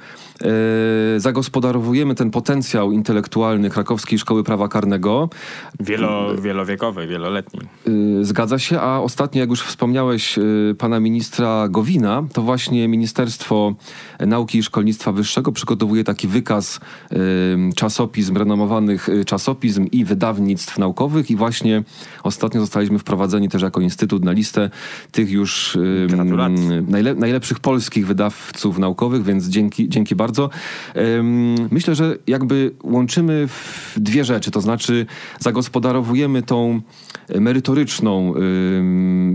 Y, 1.16 1.20
zagospodarowujemy 1.20 2.14
ten 2.14 2.30
potencjał 2.30 2.92
intelektualny 2.92 3.70
Krakowskiej 3.70 4.18
Szkoły 4.18 4.44
Prawa 4.44 4.68
Karnego. 4.68 5.28
Wielo, 5.80 6.37
wielowiekowy, 6.37 7.06
wieloletni. 7.06 7.61
Y, 8.20 8.24
zgadza 8.24 8.58
się, 8.58 8.80
a 8.80 9.00
ostatnio, 9.00 9.40
jak 9.40 9.50
już 9.50 9.62
wspomniałeś 9.62 10.38
pana 10.78 11.00
ministra 11.00 11.68
Gowina, 11.68 12.24
to 12.32 12.42
właśnie 12.42 12.88
Ministerstwo 12.88 13.74
Nauki 14.20 14.58
i 14.58 14.62
Szkolnictwa 14.62 15.12
Wyższego 15.12 15.52
przygotowuje 15.52 16.04
taki 16.04 16.28
wykaz 16.28 16.80
czasopism, 17.76 18.37
renomowanych 18.37 19.08
czasopism 19.26 19.87
i 19.92 20.04
wydawnictw 20.04 20.78
naukowych 20.78 21.30
i 21.30 21.37
właśnie 21.37 21.82
ostatnio 22.22 22.61
zostaliśmy 22.61 22.98
wprowadzeni 22.98 23.48
też 23.48 23.62
jako 23.62 23.80
instytut 23.80 24.24
na 24.24 24.32
listę 24.32 24.62
tych 25.12 25.31
już 25.31 25.79
najle 26.88 27.14
najlepszych 27.14 27.61
polskich 27.61 28.07
wydawców 28.07 28.79
naukowych, 28.79 29.25
więc 29.25 29.48
dzięki, 29.48 29.88
dzięki 29.88 30.16
bardzo. 30.16 30.51
Myślę, 31.70 31.94
że 31.94 32.16
jakby 32.27 32.75
łączymy 32.83 33.48
dwie 33.96 34.25
rzeczy, 34.25 34.51
to 34.51 34.61
znaczy 34.61 35.07
zagospodarowujemy 35.40 36.42
tą 36.42 36.81
merytoryczną 37.40 38.34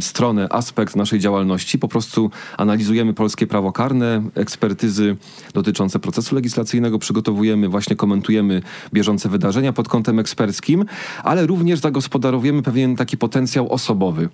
stronę, 0.01 0.47
aspekt 0.49 0.95
naszej 0.95 1.19
działalności. 1.19 1.79
Po 1.79 1.87
prostu 1.87 2.31
analizujemy 2.57 3.13
polskie 3.13 3.47
prawo 3.47 3.71
karne, 3.71 4.23
ekspertyzy 4.35 5.15
dotyczące 5.53 5.99
procesu 5.99 6.35
legislacyjnego 6.35 6.99
przygotowujemy, 6.99 7.69
właśnie 7.69 7.95
komentujemy 7.95 8.61
bieżące 8.93 9.29
wydarzenia 9.29 9.73
pod 9.73 9.89
kątem 9.89 10.19
eksperckim, 10.19 10.85
ale 11.23 11.47
również 11.47 11.79
zagospodarowujemy 11.79 12.61
pewien 12.61 12.95
taki 12.95 13.17
potencjał 13.17 13.73
osobowy. 13.73 14.29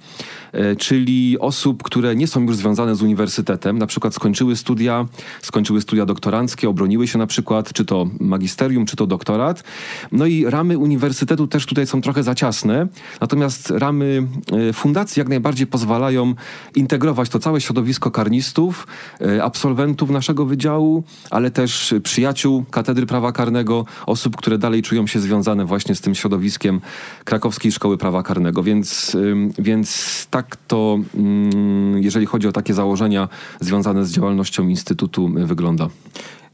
E, 0.52 0.76
czyli 0.76 1.40
osób, 1.40 1.84
które 1.84 2.16
nie 2.16 2.28
są 2.28 2.42
już 2.42 2.56
związane 2.56 2.96
z 2.96 3.02
uniwersytetem, 3.02 3.78
na 3.78 3.88
przykład 3.88 4.16
skończyły 4.16 4.56
studia, 4.56 5.06
skończyły 5.42 5.82
studia 5.82 6.06
doktoranckie, 6.06 6.70
obroniły 6.70 7.08
się 7.08 7.18
na 7.18 7.28
przykład, 7.28 7.74
czy 7.74 7.86
to 7.86 8.08
magisterium, 8.20 8.86
czy 8.86 8.96
to 8.96 9.08
doktorat. 9.08 9.64
No 10.12 10.26
i 10.26 10.46
ramy 10.46 10.78
uniwersytetu 10.78 11.48
też 11.48 11.66
tutaj 11.66 11.88
są 11.88 12.02
trochę 12.02 12.24
za 12.24 12.36
ciasne, 12.36 12.88
natomiast 13.22 13.53
ramy 13.70 14.28
e, 14.70 14.74
fundacji 14.74 15.20
jak 15.20 15.30
najbardziej 15.30 15.68
pozwalają 15.68 16.34
integrować 16.76 17.30
to 17.30 17.40
całe 17.40 17.62
środowisko 17.62 18.12
karnistów, 18.12 18.88
e, 19.22 19.44
absolwentów 19.44 20.10
naszego 20.10 20.46
wydziału, 20.46 21.04
ale 21.32 21.52
też 21.52 21.94
przyjaciół 22.04 22.66
Katedry 22.72 23.06
Prawa 23.06 23.32
Karnego, 23.32 23.86
osób, 24.06 24.36
które 24.36 24.58
dalej 24.58 24.82
czują 24.82 25.08
się 25.08 25.20
związane 25.20 25.66
właśnie 25.66 25.96
z 25.96 26.02
tym 26.02 26.16
środowiskiem 26.16 26.82
Krakowskiej 27.24 27.72
Szkoły 27.72 27.98
Prawa 27.98 28.24
Karnego. 28.24 28.64
Więc, 28.64 29.18
więc 29.60 30.28
tak 30.30 30.56
to, 30.68 31.00
mm, 31.16 32.04
jeżeli 32.04 32.26
chodzi 32.26 32.48
o 32.48 32.52
takie 32.52 32.74
założenia 32.74 33.30
związane 33.60 34.06
z 34.06 34.12
działalnością 34.12 34.68
Instytutu, 34.68 35.32
y, 35.38 35.46
wygląda. 35.46 35.90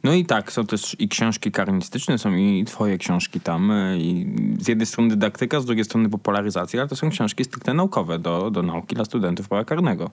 No 0.04 0.14
i 0.14 0.26
tak, 0.26 0.52
są 0.52 0.66
też 0.66 0.96
i 1.00 1.10
książki 1.10 1.52
karnistyczne, 1.52 2.18
są 2.18 2.36
i 2.36 2.66
twoje 2.66 2.98
książki 2.98 3.40
tam. 3.40 3.72
Y, 3.72 3.98
I 4.00 4.26
z 4.60 4.68
jednej 4.68 4.86
strony 4.86 5.10
dydaktyka, 5.10 5.60
z 5.60 5.66
drugiej 5.66 5.86
strony 5.86 6.10
popularyzacja, 6.10 6.80
ale 6.82 6.90
to 6.90 6.96
są 6.96 7.10
książki 7.10 7.44
stricte 7.46 7.74
naukowe 7.74 8.20
do, 8.20 8.52
do 8.52 8.64
nauki 8.64 8.96
dla 8.96 9.06
studentów 9.06 9.48
prawa 9.48 9.66
karnego. 9.66 10.10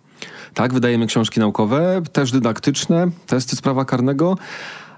Tak, 0.54 0.74
wydajemy 0.74 1.06
książki 1.06 1.40
naukowe, 1.40 2.02
też 2.12 2.32
dydaktyczne, 2.32 3.10
testy 3.26 3.56
z 3.56 3.62
prawa 3.62 3.84
karnego, 3.84 4.36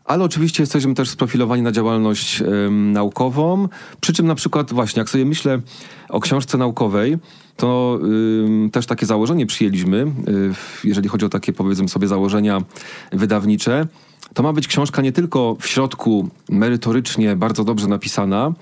ale 0.04 0.24
oczywiście 0.24 0.62
jesteśmy 0.62 0.94
też 0.94 1.08
sprofilowani 1.08 1.62
na 1.62 1.72
działalność 1.72 2.40
ym, 2.40 2.92
naukową, 2.92 3.68
przy 4.00 4.12
czym 4.12 4.26
na 4.26 4.34
przykład 4.34 4.72
właśnie, 4.72 5.00
jak 5.00 5.10
sobie 5.10 5.24
myślę 5.24 5.60
o 6.08 6.20
książce 6.20 6.58
naukowej, 6.58 7.18
to 7.56 7.98
też 8.72 8.86
takie 8.86 9.06
założenie 9.06 9.46
przyjęliśmy, 9.46 10.06
y, 10.28 10.54
jeżeli 10.84 11.08
chodzi 11.08 11.26
o 11.26 11.28
takie 11.28 11.52
powiedzmy 11.52 11.88
sobie 11.88 12.08
założenia 12.08 12.62
wydawnicze, 13.12 13.86
to 14.38 14.42
ma 14.42 14.52
być 14.52 14.68
książka 14.68 15.02
nie 15.02 15.12
tylko 15.12 15.56
w 15.60 15.66
środku 15.66 16.28
merytorycznie 16.48 17.36
bardzo 17.36 17.64
dobrze 17.64 17.88
napisana, 17.88 18.52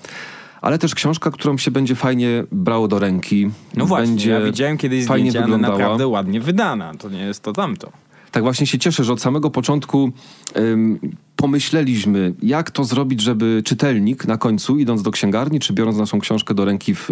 ale 0.61 0.79
też 0.79 0.95
książka, 0.95 1.31
którą 1.31 1.57
się 1.57 1.71
będzie 1.71 1.95
fajnie 1.95 2.43
brało 2.51 2.87
do 2.87 2.99
ręki. 2.99 3.49
No 3.75 3.85
właśnie, 3.85 4.07
będzie 4.07 4.29
ja 4.29 4.41
widziałem 4.41 4.77
kiedyś 4.77 5.05
fajnie 5.05 5.29
zdjęcia, 5.29 5.39
ale 5.39 5.57
wyglądała. 5.57 5.79
naprawdę 5.79 6.07
ładnie 6.07 6.41
wydana. 6.41 6.93
To 6.93 7.09
nie 7.09 7.19
jest 7.19 7.43
to 7.43 7.53
tamto. 7.53 7.91
Tak 8.31 8.43
właśnie 8.43 8.67
się 8.67 8.79
cieszę, 8.79 9.03
że 9.03 9.13
od 9.13 9.21
samego 9.21 9.49
początku 9.49 10.11
ym, 10.57 10.99
pomyśleliśmy, 11.37 12.33
jak 12.43 12.71
to 12.71 12.83
zrobić, 12.83 13.21
żeby 13.21 13.61
czytelnik 13.65 14.25
na 14.25 14.37
końcu, 14.37 14.77
idąc 14.77 15.01
do 15.01 15.11
księgarni, 15.11 15.59
czy 15.59 15.73
biorąc 15.73 15.97
naszą 15.97 16.19
książkę 16.19 16.53
do 16.53 16.65
ręki 16.65 16.95
w, 16.95 17.09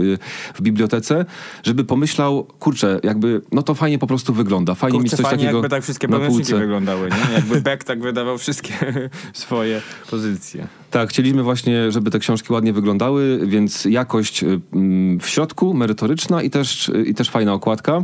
w 0.55 0.61
bibliotece, 0.61 1.25
żeby 1.63 1.83
pomyślał, 1.83 2.43
kurczę, 2.43 2.99
jakby, 3.03 3.41
no 3.51 3.63
to 3.63 3.75
fajnie 3.75 3.99
po 3.99 4.07
prostu 4.07 4.33
wygląda. 4.33 4.75
Fajnie 4.75 4.99
mieć 4.99 5.11
Kurczę, 5.11 5.17
coś 5.17 5.25
fajnie 5.25 5.43
takiego 5.43 5.57
jakby 5.57 5.69
tak 5.69 5.83
wszystkie 5.83 6.07
podręczniki 6.07 6.53
wyglądały, 6.53 7.09
nie? 7.09 7.33
Jakby 7.33 7.61
Beck 7.61 7.83
tak 7.83 8.01
wydawał 8.01 8.38
wszystkie 8.38 8.73
swoje 9.33 9.81
pozycje. 10.09 10.67
Tak, 10.91 11.09
chcieliśmy 11.09 11.43
właśnie, 11.43 11.91
żeby 11.91 12.11
te 12.11 12.19
książki 12.19 12.53
ładnie 12.53 12.73
wyglądały, 12.73 13.39
więc 13.47 13.85
jakość 13.85 14.43
y, 14.43 14.61
mm, 14.73 15.19
w 15.19 15.29
środku, 15.29 15.73
merytoryczna 15.73 16.41
i 16.41 16.49
też, 16.49 16.91
i 17.05 17.13
też 17.13 17.29
fajna 17.29 17.53
okładka. 17.53 18.03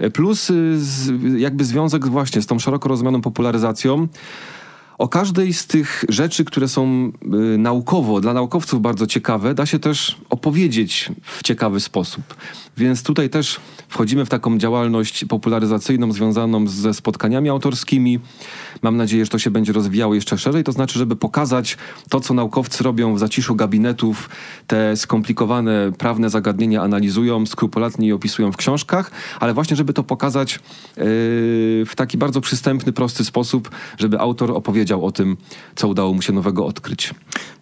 Y, 0.00 0.10
Plus 0.10 0.50
y, 0.50 0.78
jakby 1.36 1.64
związek 1.64 2.06
właśnie 2.06 2.42
z 2.42 2.46
tą 2.46 2.58
szeroko 2.58 2.88
rozumianą 2.88 3.20
popularyzacją. 3.20 4.08
O 4.98 5.08
każdej 5.08 5.54
z 5.54 5.66
tych 5.66 6.04
rzeczy, 6.08 6.44
które 6.44 6.68
są 6.68 7.12
y, 7.54 7.58
naukowo, 7.58 8.20
dla 8.20 8.34
naukowców 8.34 8.82
bardzo 8.82 9.06
ciekawe, 9.06 9.54
da 9.54 9.66
się 9.66 9.78
też 9.78 10.16
opowiedzieć 10.30 11.10
w 11.22 11.42
ciekawy 11.42 11.80
sposób. 11.80 12.22
Więc 12.78 13.02
tutaj 13.02 13.30
też 13.30 13.60
wchodzimy 13.88 14.24
w 14.24 14.28
taką 14.28 14.58
działalność 14.58 15.24
popularyzacyjną 15.24 16.12
związaną 16.12 16.68
ze 16.68 16.94
spotkaniami 16.94 17.48
autorskimi. 17.48 18.20
Mam 18.82 18.96
nadzieję, 18.96 19.24
że 19.24 19.30
to 19.30 19.38
się 19.38 19.50
będzie 19.50 19.72
rozwijało 19.72 20.14
jeszcze 20.14 20.38
szerzej. 20.38 20.64
To 20.64 20.72
znaczy, 20.72 20.98
żeby 20.98 21.16
pokazać 21.16 21.76
to, 22.10 22.20
co 22.20 22.34
naukowcy 22.34 22.84
robią 22.84 23.14
w 23.14 23.18
zaciszu 23.18 23.54
gabinetów, 23.54 24.30
te 24.66 24.96
skomplikowane 24.96 25.92
prawne 25.98 26.30
zagadnienia 26.30 26.82
analizują, 26.82 27.46
skrupulatnie 27.46 28.14
opisują 28.14 28.52
w 28.52 28.56
książkach, 28.56 29.10
ale 29.40 29.54
właśnie, 29.54 29.76
żeby 29.76 29.92
to 29.92 30.02
pokazać 30.02 30.54
yy, 30.54 31.02
w 31.86 31.92
taki 31.96 32.18
bardzo 32.18 32.40
przystępny, 32.40 32.92
prosty 32.92 33.24
sposób, 33.24 33.70
żeby 33.98 34.18
autor 34.18 34.52
opowiedział 34.52 35.06
o 35.06 35.12
tym, 35.12 35.36
co 35.74 35.88
udało 35.88 36.14
mu 36.14 36.22
się 36.22 36.32
nowego 36.32 36.66
odkryć. 36.66 37.14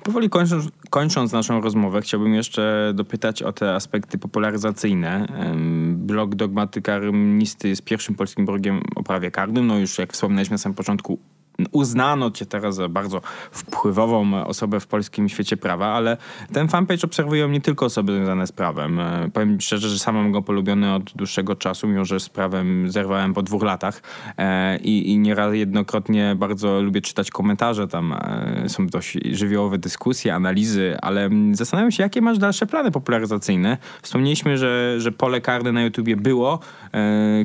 Powoli 0.02 0.31
kończąc, 0.31 0.64
kończąc 0.90 1.33
naszą 1.33 1.61
rozmowę, 1.61 2.02
chciałbym 2.02 2.35
jeszcze 2.35 2.92
dopytać 2.94 3.42
o 3.42 3.52
te 3.52 3.74
aspekty 3.74 4.18
popularyzacyjne. 4.18 5.05
Em, 5.14 5.96
Blog 6.06 6.34
Dogmaty 6.34 6.82
Karnisty 6.82 7.68
jest 7.68 7.84
pierwszym 7.84 8.14
polskim 8.14 8.46
blogiem 8.46 8.82
o 8.96 9.02
prawie 9.02 9.30
karnym. 9.30 9.66
No 9.66 9.78
już 9.78 9.98
jak 9.98 10.12
wspomnieliśmy 10.12 10.54
na 10.54 10.58
samym 10.58 10.76
początku, 10.76 11.18
uznano 11.72 12.30
cię 12.30 12.46
teraz 12.46 12.74
za 12.74 12.88
bardzo 12.88 13.20
wpływową 13.50 14.44
osobę 14.46 14.80
w 14.80 14.86
polskim 14.86 15.28
świecie 15.28 15.56
prawa, 15.56 15.86
ale 15.86 16.16
ten 16.52 16.68
fanpage 16.68 17.04
obserwują 17.04 17.48
nie 17.48 17.60
tylko 17.60 17.86
osoby 17.86 18.16
związane 18.16 18.46
z 18.46 18.52
prawem. 18.52 19.00
E, 19.00 19.30
Powiem 19.32 19.60
szczerze, 19.60 19.88
że 19.88 19.98
sam 19.98 20.14
mam 20.14 20.32
go 20.32 20.42
polubiony 20.42 20.94
od 20.94 21.12
dłuższego 21.12 21.56
czasu, 21.56 21.88
mimo 21.88 22.04
że 22.04 22.20
z 22.20 22.28
prawem 22.28 22.90
zerwałem 22.90 23.34
po 23.34 23.42
dwóch 23.42 23.62
latach 23.62 24.02
e, 24.38 24.78
i, 24.78 25.10
i 25.10 25.18
nieraz 25.18 25.54
jednokrotnie 25.54 26.34
bardzo 26.38 26.80
lubię 26.80 27.00
czytać 27.00 27.30
komentarze, 27.30 27.88
tam 27.88 28.12
e, 28.12 28.68
są 28.68 28.86
dość 28.86 29.18
żywiołowe 29.32 29.78
dyskusje, 29.78 30.34
analizy, 30.34 30.96
ale 31.02 31.24
mm, 31.24 31.54
zastanawiam 31.54 31.90
się, 31.90 32.02
jakie 32.02 32.22
masz 32.22 32.38
dalsze 32.38 32.66
plany 32.66 32.90
popularyzacyjne. 32.90 33.78
Wspomnieliśmy, 34.02 34.58
że, 34.58 35.00
że 35.00 35.12
pole 35.12 35.40
karne 35.40 35.72
na 35.72 35.82
YouTubie 35.82 36.16
było, 36.16 36.58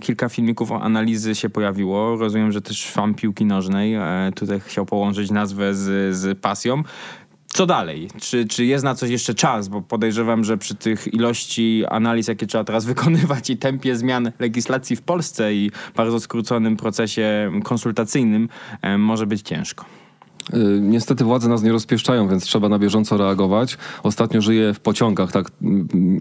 kilka 0.01 0.29
filmików 0.29 0.71
o 0.71 0.81
analizy 0.81 1.35
się 1.35 1.49
pojawiło, 1.49 2.15
rozumiem, 2.15 2.51
że 2.51 2.61
też 2.61 2.91
fan 2.91 3.13
piłki 3.13 3.45
nożnej, 3.45 3.97
tutaj 4.35 4.59
chciał 4.59 4.85
połączyć 4.85 5.31
nazwę 5.31 5.75
z, 5.75 6.15
z 6.15 6.39
pasją. 6.39 6.83
Co 7.53 7.65
dalej? 7.65 8.07
Czy, 8.21 8.45
czy 8.45 8.65
jest 8.65 8.83
na 8.83 8.95
coś 8.95 9.09
jeszcze 9.09 9.33
czas? 9.33 9.67
Bo 9.67 9.81
podejrzewam, 9.81 10.43
że 10.43 10.57
przy 10.57 10.75
tych 10.75 11.13
ilości 11.13 11.83
analiz, 11.89 12.27
jakie 12.27 12.47
trzeba 12.47 12.63
teraz 12.63 12.85
wykonywać 12.91 13.49
i 13.49 13.57
tempie 13.57 13.95
zmian 13.95 14.31
legislacji 14.39 14.95
w 14.95 15.01
Polsce 15.01 15.53
i 15.53 15.71
bardzo 15.95 16.19
skróconym 16.19 16.77
procesie 16.77 17.51
konsultacyjnym, 17.63 18.49
e, 18.81 18.97
może 18.97 19.27
być 19.27 19.41
ciężko. 19.41 19.85
Y, 20.53 20.81
Niestety 20.81 21.23
władze 21.23 21.49
nas 21.49 21.63
nie 21.63 21.71
rozpieszczają, 21.71 22.27
więc 22.27 22.43
trzeba 22.43 22.69
na 22.69 22.79
bieżąco 22.79 23.17
reagować. 23.17 23.77
Ostatnio 24.03 24.41
żyję 24.41 24.73
w 24.73 24.79
pociągach, 24.79 25.31
tak 25.31 25.51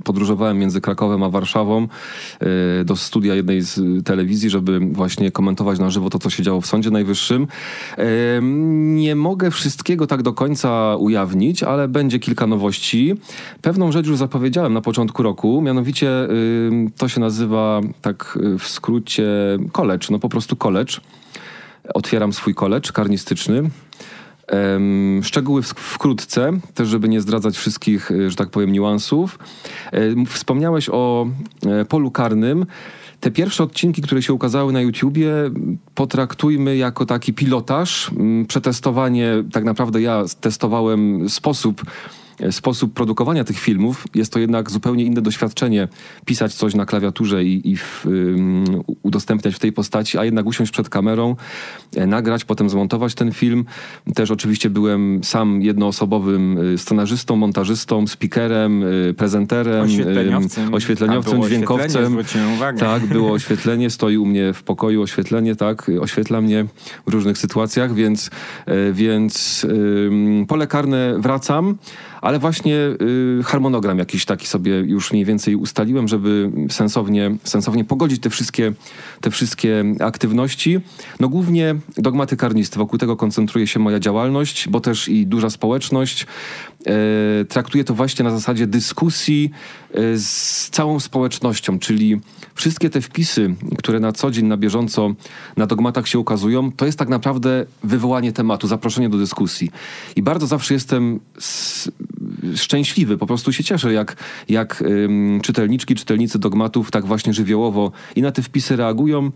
podróżowałem 0.05 0.59
między 0.59 0.81
Krakowem 0.81 1.23
a 1.23 1.29
Warszawą 1.29 1.89
y, 2.81 2.85
do 2.85 2.97
studia 2.97 3.35
jednej 3.35 3.61
z 3.61 3.79
y, 3.79 4.03
telewizji, 4.03 4.51
żeby 4.51 4.81
właśnie 4.81 5.31
komentować 5.31 5.79
na 5.79 5.91
żywo 5.91 6.11
to, 6.11 6.19
co 6.19 6.31
się 6.31 6.43
działo 6.43 6.61
w 6.61 6.67
Sądzie 6.67 6.91
Najwyższym. 6.91 7.47
Nie 8.81 9.17
mogę 9.17 9.51
wszystkiego 9.51 10.07
tak 10.07 10.23
do 10.23 10.33
końca 10.33 10.97
ujawnić, 10.97 11.63
ale 11.63 11.89
będzie 11.89 12.19
kilka 12.19 12.47
nowości. 12.47 13.15
Pewną 13.63 13.93
rzecz 13.93 14.07
już 14.07 14.17
zapowiedziałem 14.17 14.75
na 14.75 14.81
początku 14.81 15.23
roku, 15.23 15.63
mianowicie 15.63 16.11
to 16.97 17.09
się 17.09 17.21
nazywa 17.21 17.81
tak 18.03 18.39
w 18.59 18.69
skrócie 18.69 19.29
college, 19.73 20.07
no 20.11 20.19
po 20.19 20.29
prostu 20.29 20.57
college. 20.57 20.93
Otwieram 21.95 22.33
swój 22.33 22.55
college 22.55 22.93
karnistyczny. 22.93 23.71
Szczegóły 25.23 25.63
wkrótce, 25.63 26.53
też 26.75 26.89
żeby 26.89 27.09
nie 27.09 27.21
zdradzać 27.21 27.57
wszystkich, 27.57 28.11
y, 28.11 28.31
że 28.31 28.37
tak 28.37 28.51
powiem, 28.51 28.73
niuansów. 28.73 29.39
Wspomniałeś 30.27 30.89
o 30.93 31.27
e, 31.67 31.85
polu 31.85 32.11
karnym. 32.11 32.67
Te 33.21 33.31
pierwsze 33.31 33.65
odcinki, 33.65 34.03
które 34.03 34.23
się 34.23 34.33
ukazały 34.33 34.73
na 34.73 34.81
YouTubie, 34.81 35.33
potraktujmy 35.95 36.77
jako 36.77 37.07
taki 37.07 37.35
pilotaż, 37.35 38.11
m, 38.19 38.47
przetestowanie. 38.49 39.45
Tak 39.53 39.65
naprawdę 39.65 40.03
ja 40.03 40.25
testowałem 40.41 41.29
sposób 41.29 41.83
e, 41.83 42.20
sposób 42.51 42.95
produkowania 42.95 43.45
tych 43.45 43.59
filmów. 43.59 44.05
Jest 44.15 44.33
to 44.33 44.39
jednak 44.39 44.71
zupełnie 44.71 45.05
inne 45.05 45.23
doświadczenie 45.23 45.89
pisać 46.25 46.55
coś 46.55 46.75
na 46.75 46.87
klawiaturze 46.87 47.45
i, 47.45 47.71
i 47.71 47.77
w, 47.77 48.07
ym, 48.07 48.65
udostępniać 49.03 49.55
w 49.55 49.59
tej 49.59 49.73
postaci, 49.73 50.19
a 50.19 50.25
jednak 50.25 50.47
usiąść 50.47 50.73
przed 50.73 50.89
kamerą, 50.89 51.37
e, 51.97 52.07
nagrać, 52.07 52.45
potem 52.45 52.71
zmontować 52.71 53.15
ten 53.15 53.33
film. 53.33 53.65
Też 54.15 54.31
oczywiście 54.31 54.71
byłem 54.71 55.25
sam 55.25 55.63
jednoosobowym 55.63 56.59
y, 56.59 56.79
scenarzystą, 56.79 57.37
montażystą, 57.37 58.07
speakerem, 58.07 58.83
y, 58.83 59.15
prezenterem, 59.15 59.85
Oświetleniowcem. 59.85 60.75
oświetleniowcem 60.75 61.43
dźwiękowcem. 61.43 62.19
Tak, 62.79 63.07
było 63.07 63.33
oświetlenie, 63.41 63.91
stoi 63.91 64.17
u 64.17 64.27
mnie 64.27 64.53
w 64.53 64.63
pokoju 64.63 65.03
oświetlenie, 65.03 65.57
tak, 65.57 65.91
oświetla 66.01 66.41
mnie 66.41 66.67
w 67.07 67.11
różnych 67.11 67.39
sytuacjach, 67.39 67.95
więc, 67.95 68.31
e, 68.67 68.93
więc 68.93 69.67
pole 70.49 70.67
karne 70.67 71.15
wracam, 71.19 71.77
ale 72.21 72.39
właśnie 72.39 72.77
y, 72.77 73.43
harmonogram 73.45 73.99
jakiś 73.99 74.25
taki 74.25 74.47
sobie 74.47 74.73
już 74.73 75.13
mniej 75.13 75.25
więcej 75.25 75.57
ustaliłem, 75.57 76.09
żeby 76.09 76.51
sensownie, 76.71 77.37
sensownie 77.45 77.85
pogodzić 77.85 78.23
te 78.23 78.31
wszystkie, 78.31 78.73
te 79.21 79.31
wszystkie 79.31 79.85
aktywności. 80.01 80.81
No 81.21 81.29
głównie 81.29 81.75
dogmaty 81.97 82.37
karnisty, 82.37 82.79
wokół 82.79 82.99
tego 82.99 83.17
koncentruje 83.17 83.67
się 83.67 83.81
moja 83.81 84.01
działalność, 84.01 84.69
bo 84.69 84.81
też 84.81 85.09
i 85.09 85.27
duża 85.27 85.51
społeczność. 85.51 86.27
E, 86.87 87.45
traktuję 87.45 87.85
to 87.85 87.95
właśnie 87.95 88.25
na 88.25 88.31
zasadzie 88.31 88.67
dyskusji 88.67 89.51
e, 89.95 90.19
z 90.19 90.69
całą 90.71 91.01
społecznością, 91.01 91.79
czyli 91.79 92.21
wszystkie 92.55 92.91
te 92.91 93.01
wpisy, 93.01 93.55
które 93.79 94.01
na 94.01 94.13
co 94.13 94.31
dzień, 94.31 94.47
na 94.47 94.57
bieżąco 94.57 95.15
na 95.57 95.67
dogmatach 95.67 96.09
się 96.09 96.19
ukazują, 96.19 96.73
to 96.73 96.87
jest 96.87 96.99
tak 96.99 97.09
naprawdę 97.09 97.67
wywołanie 97.85 98.33
tematu, 98.33 98.67
zaproszenie 98.67 99.09
do 99.09 99.19
dyskusji. 99.19 99.71
I 100.17 100.23
bardzo 100.23 100.47
zawsze 100.47 100.75
jestem 100.75 101.21
szczęśliwy, 102.57 103.19
po 103.19 103.27
prostu 103.27 103.53
się 103.53 103.65
cieszę, 103.65 103.93
jak, 103.93 104.17
jak 104.49 104.85
czytelniczki, 105.43 105.95
czytelnicy 105.95 106.39
dogmatów 106.39 106.91
tak 106.91 107.07
właśnie 107.07 107.33
żywiołowo 107.33 107.93
i 108.17 108.23
na 108.23 108.33
te 108.33 108.43
wpisy 108.43 108.77
reagują, 108.77 109.31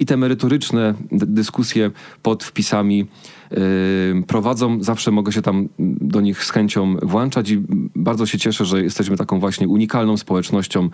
i 0.00 0.06
te 0.06 0.16
merytoryczne 0.16 0.94
dyskusje 1.12 1.90
pod 2.22 2.44
wpisami 2.44 3.06
ym, 4.10 4.22
prowadzą. 4.22 4.82
Zawsze 4.82 5.10
mogę 5.10 5.32
się 5.32 5.42
tam 5.42 5.68
do 6.00 6.20
nich 6.20 6.44
z 6.44 6.50
chęcią 6.50 6.96
włączać 7.02 7.50
i 7.50 7.62
bardzo 7.96 8.26
się 8.26 8.38
cieszę, 8.38 8.64
że 8.64 8.82
jesteśmy 8.82 9.16
taką 9.16 9.40
właśnie 9.40 9.68
unikalną 9.68 10.16
społecznością 10.16 10.88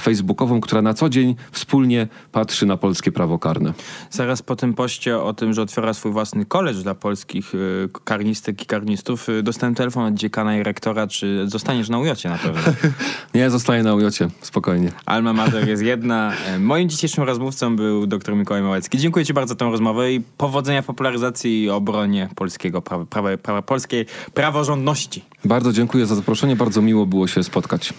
facebookową, 0.00 0.60
która 0.60 0.82
na 0.82 0.94
co 0.94 1.08
dzień 1.08 1.36
wspólnie 1.52 2.08
patrzy 2.32 2.66
na 2.66 2.76
polskie 2.76 3.12
prawo 3.12 3.38
karne. 3.38 3.72
Zaraz 4.10 4.42
po 4.42 4.56
tym 4.56 4.74
poście 4.74 5.18
o 5.18 5.34
tym, 5.34 5.52
że 5.52 5.62
otwiera 5.62 5.94
swój 5.94 6.12
własny 6.12 6.44
college 6.44 6.82
dla 6.82 6.94
polskich 6.94 7.54
y, 7.54 7.88
karnistek 8.04 8.62
i 8.62 8.66
karnistów, 8.66 9.28
y, 9.28 9.42
dostałem 9.42 9.74
telefon 9.74 10.04
od 10.04 10.14
dziekana 10.14 10.56
i 10.56 10.62
rektora, 10.62 11.06
czy 11.06 11.44
zostaniesz 11.48 11.88
na 11.88 11.98
ujocie 11.98 12.28
na 12.28 12.38
pewno. 12.38 12.62
Nie, 13.34 13.50
zostaję 13.50 13.82
na 13.82 13.94
ujocie, 13.94 14.28
spokojnie. 14.40 14.92
Alma 15.06 15.32
Mater 15.32 15.68
jest 15.68 15.82
jedna. 15.82 16.32
E, 16.46 16.58
Moim 16.58 16.88
dzisiejszym 16.88 17.24
rozmówcą 17.24 17.76
był 17.76 18.06
dr 18.06 18.36
Mikołaj 18.36 18.49
Mikołaj 18.50 18.62
Małecki. 18.62 18.98
Dziękuję 18.98 19.24
Ci 19.24 19.34
bardzo 19.34 19.54
za 19.54 19.58
tę 19.58 19.64
rozmowę 19.64 20.12
i 20.12 20.20
powodzenia 20.20 20.82
w 20.82 20.86
popularyzacji 20.86 21.62
i 21.62 21.70
obronie 21.70 22.28
polskiego 22.36 22.82
prawa, 22.82 23.04
prawa, 23.04 23.36
prawa, 23.36 23.62
polskiej 23.62 24.06
praworządności. 24.34 25.24
Bardzo 25.44 25.72
dziękuję 25.72 26.06
za 26.06 26.14
zaproszenie, 26.14 26.56
bardzo 26.56 26.82
miło 26.82 27.06
było 27.06 27.26
się 27.26 27.42
spotkać. 27.42 27.94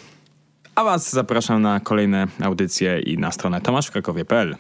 A 0.76 0.84
Was 0.84 1.12
zapraszam 1.12 1.62
na 1.62 1.80
kolejne 1.80 2.28
audycje 2.42 3.00
i 3.00 3.18
na 3.18 3.32
stronę 3.32 3.62
tomaszwkrakowie.pl. 3.62 4.56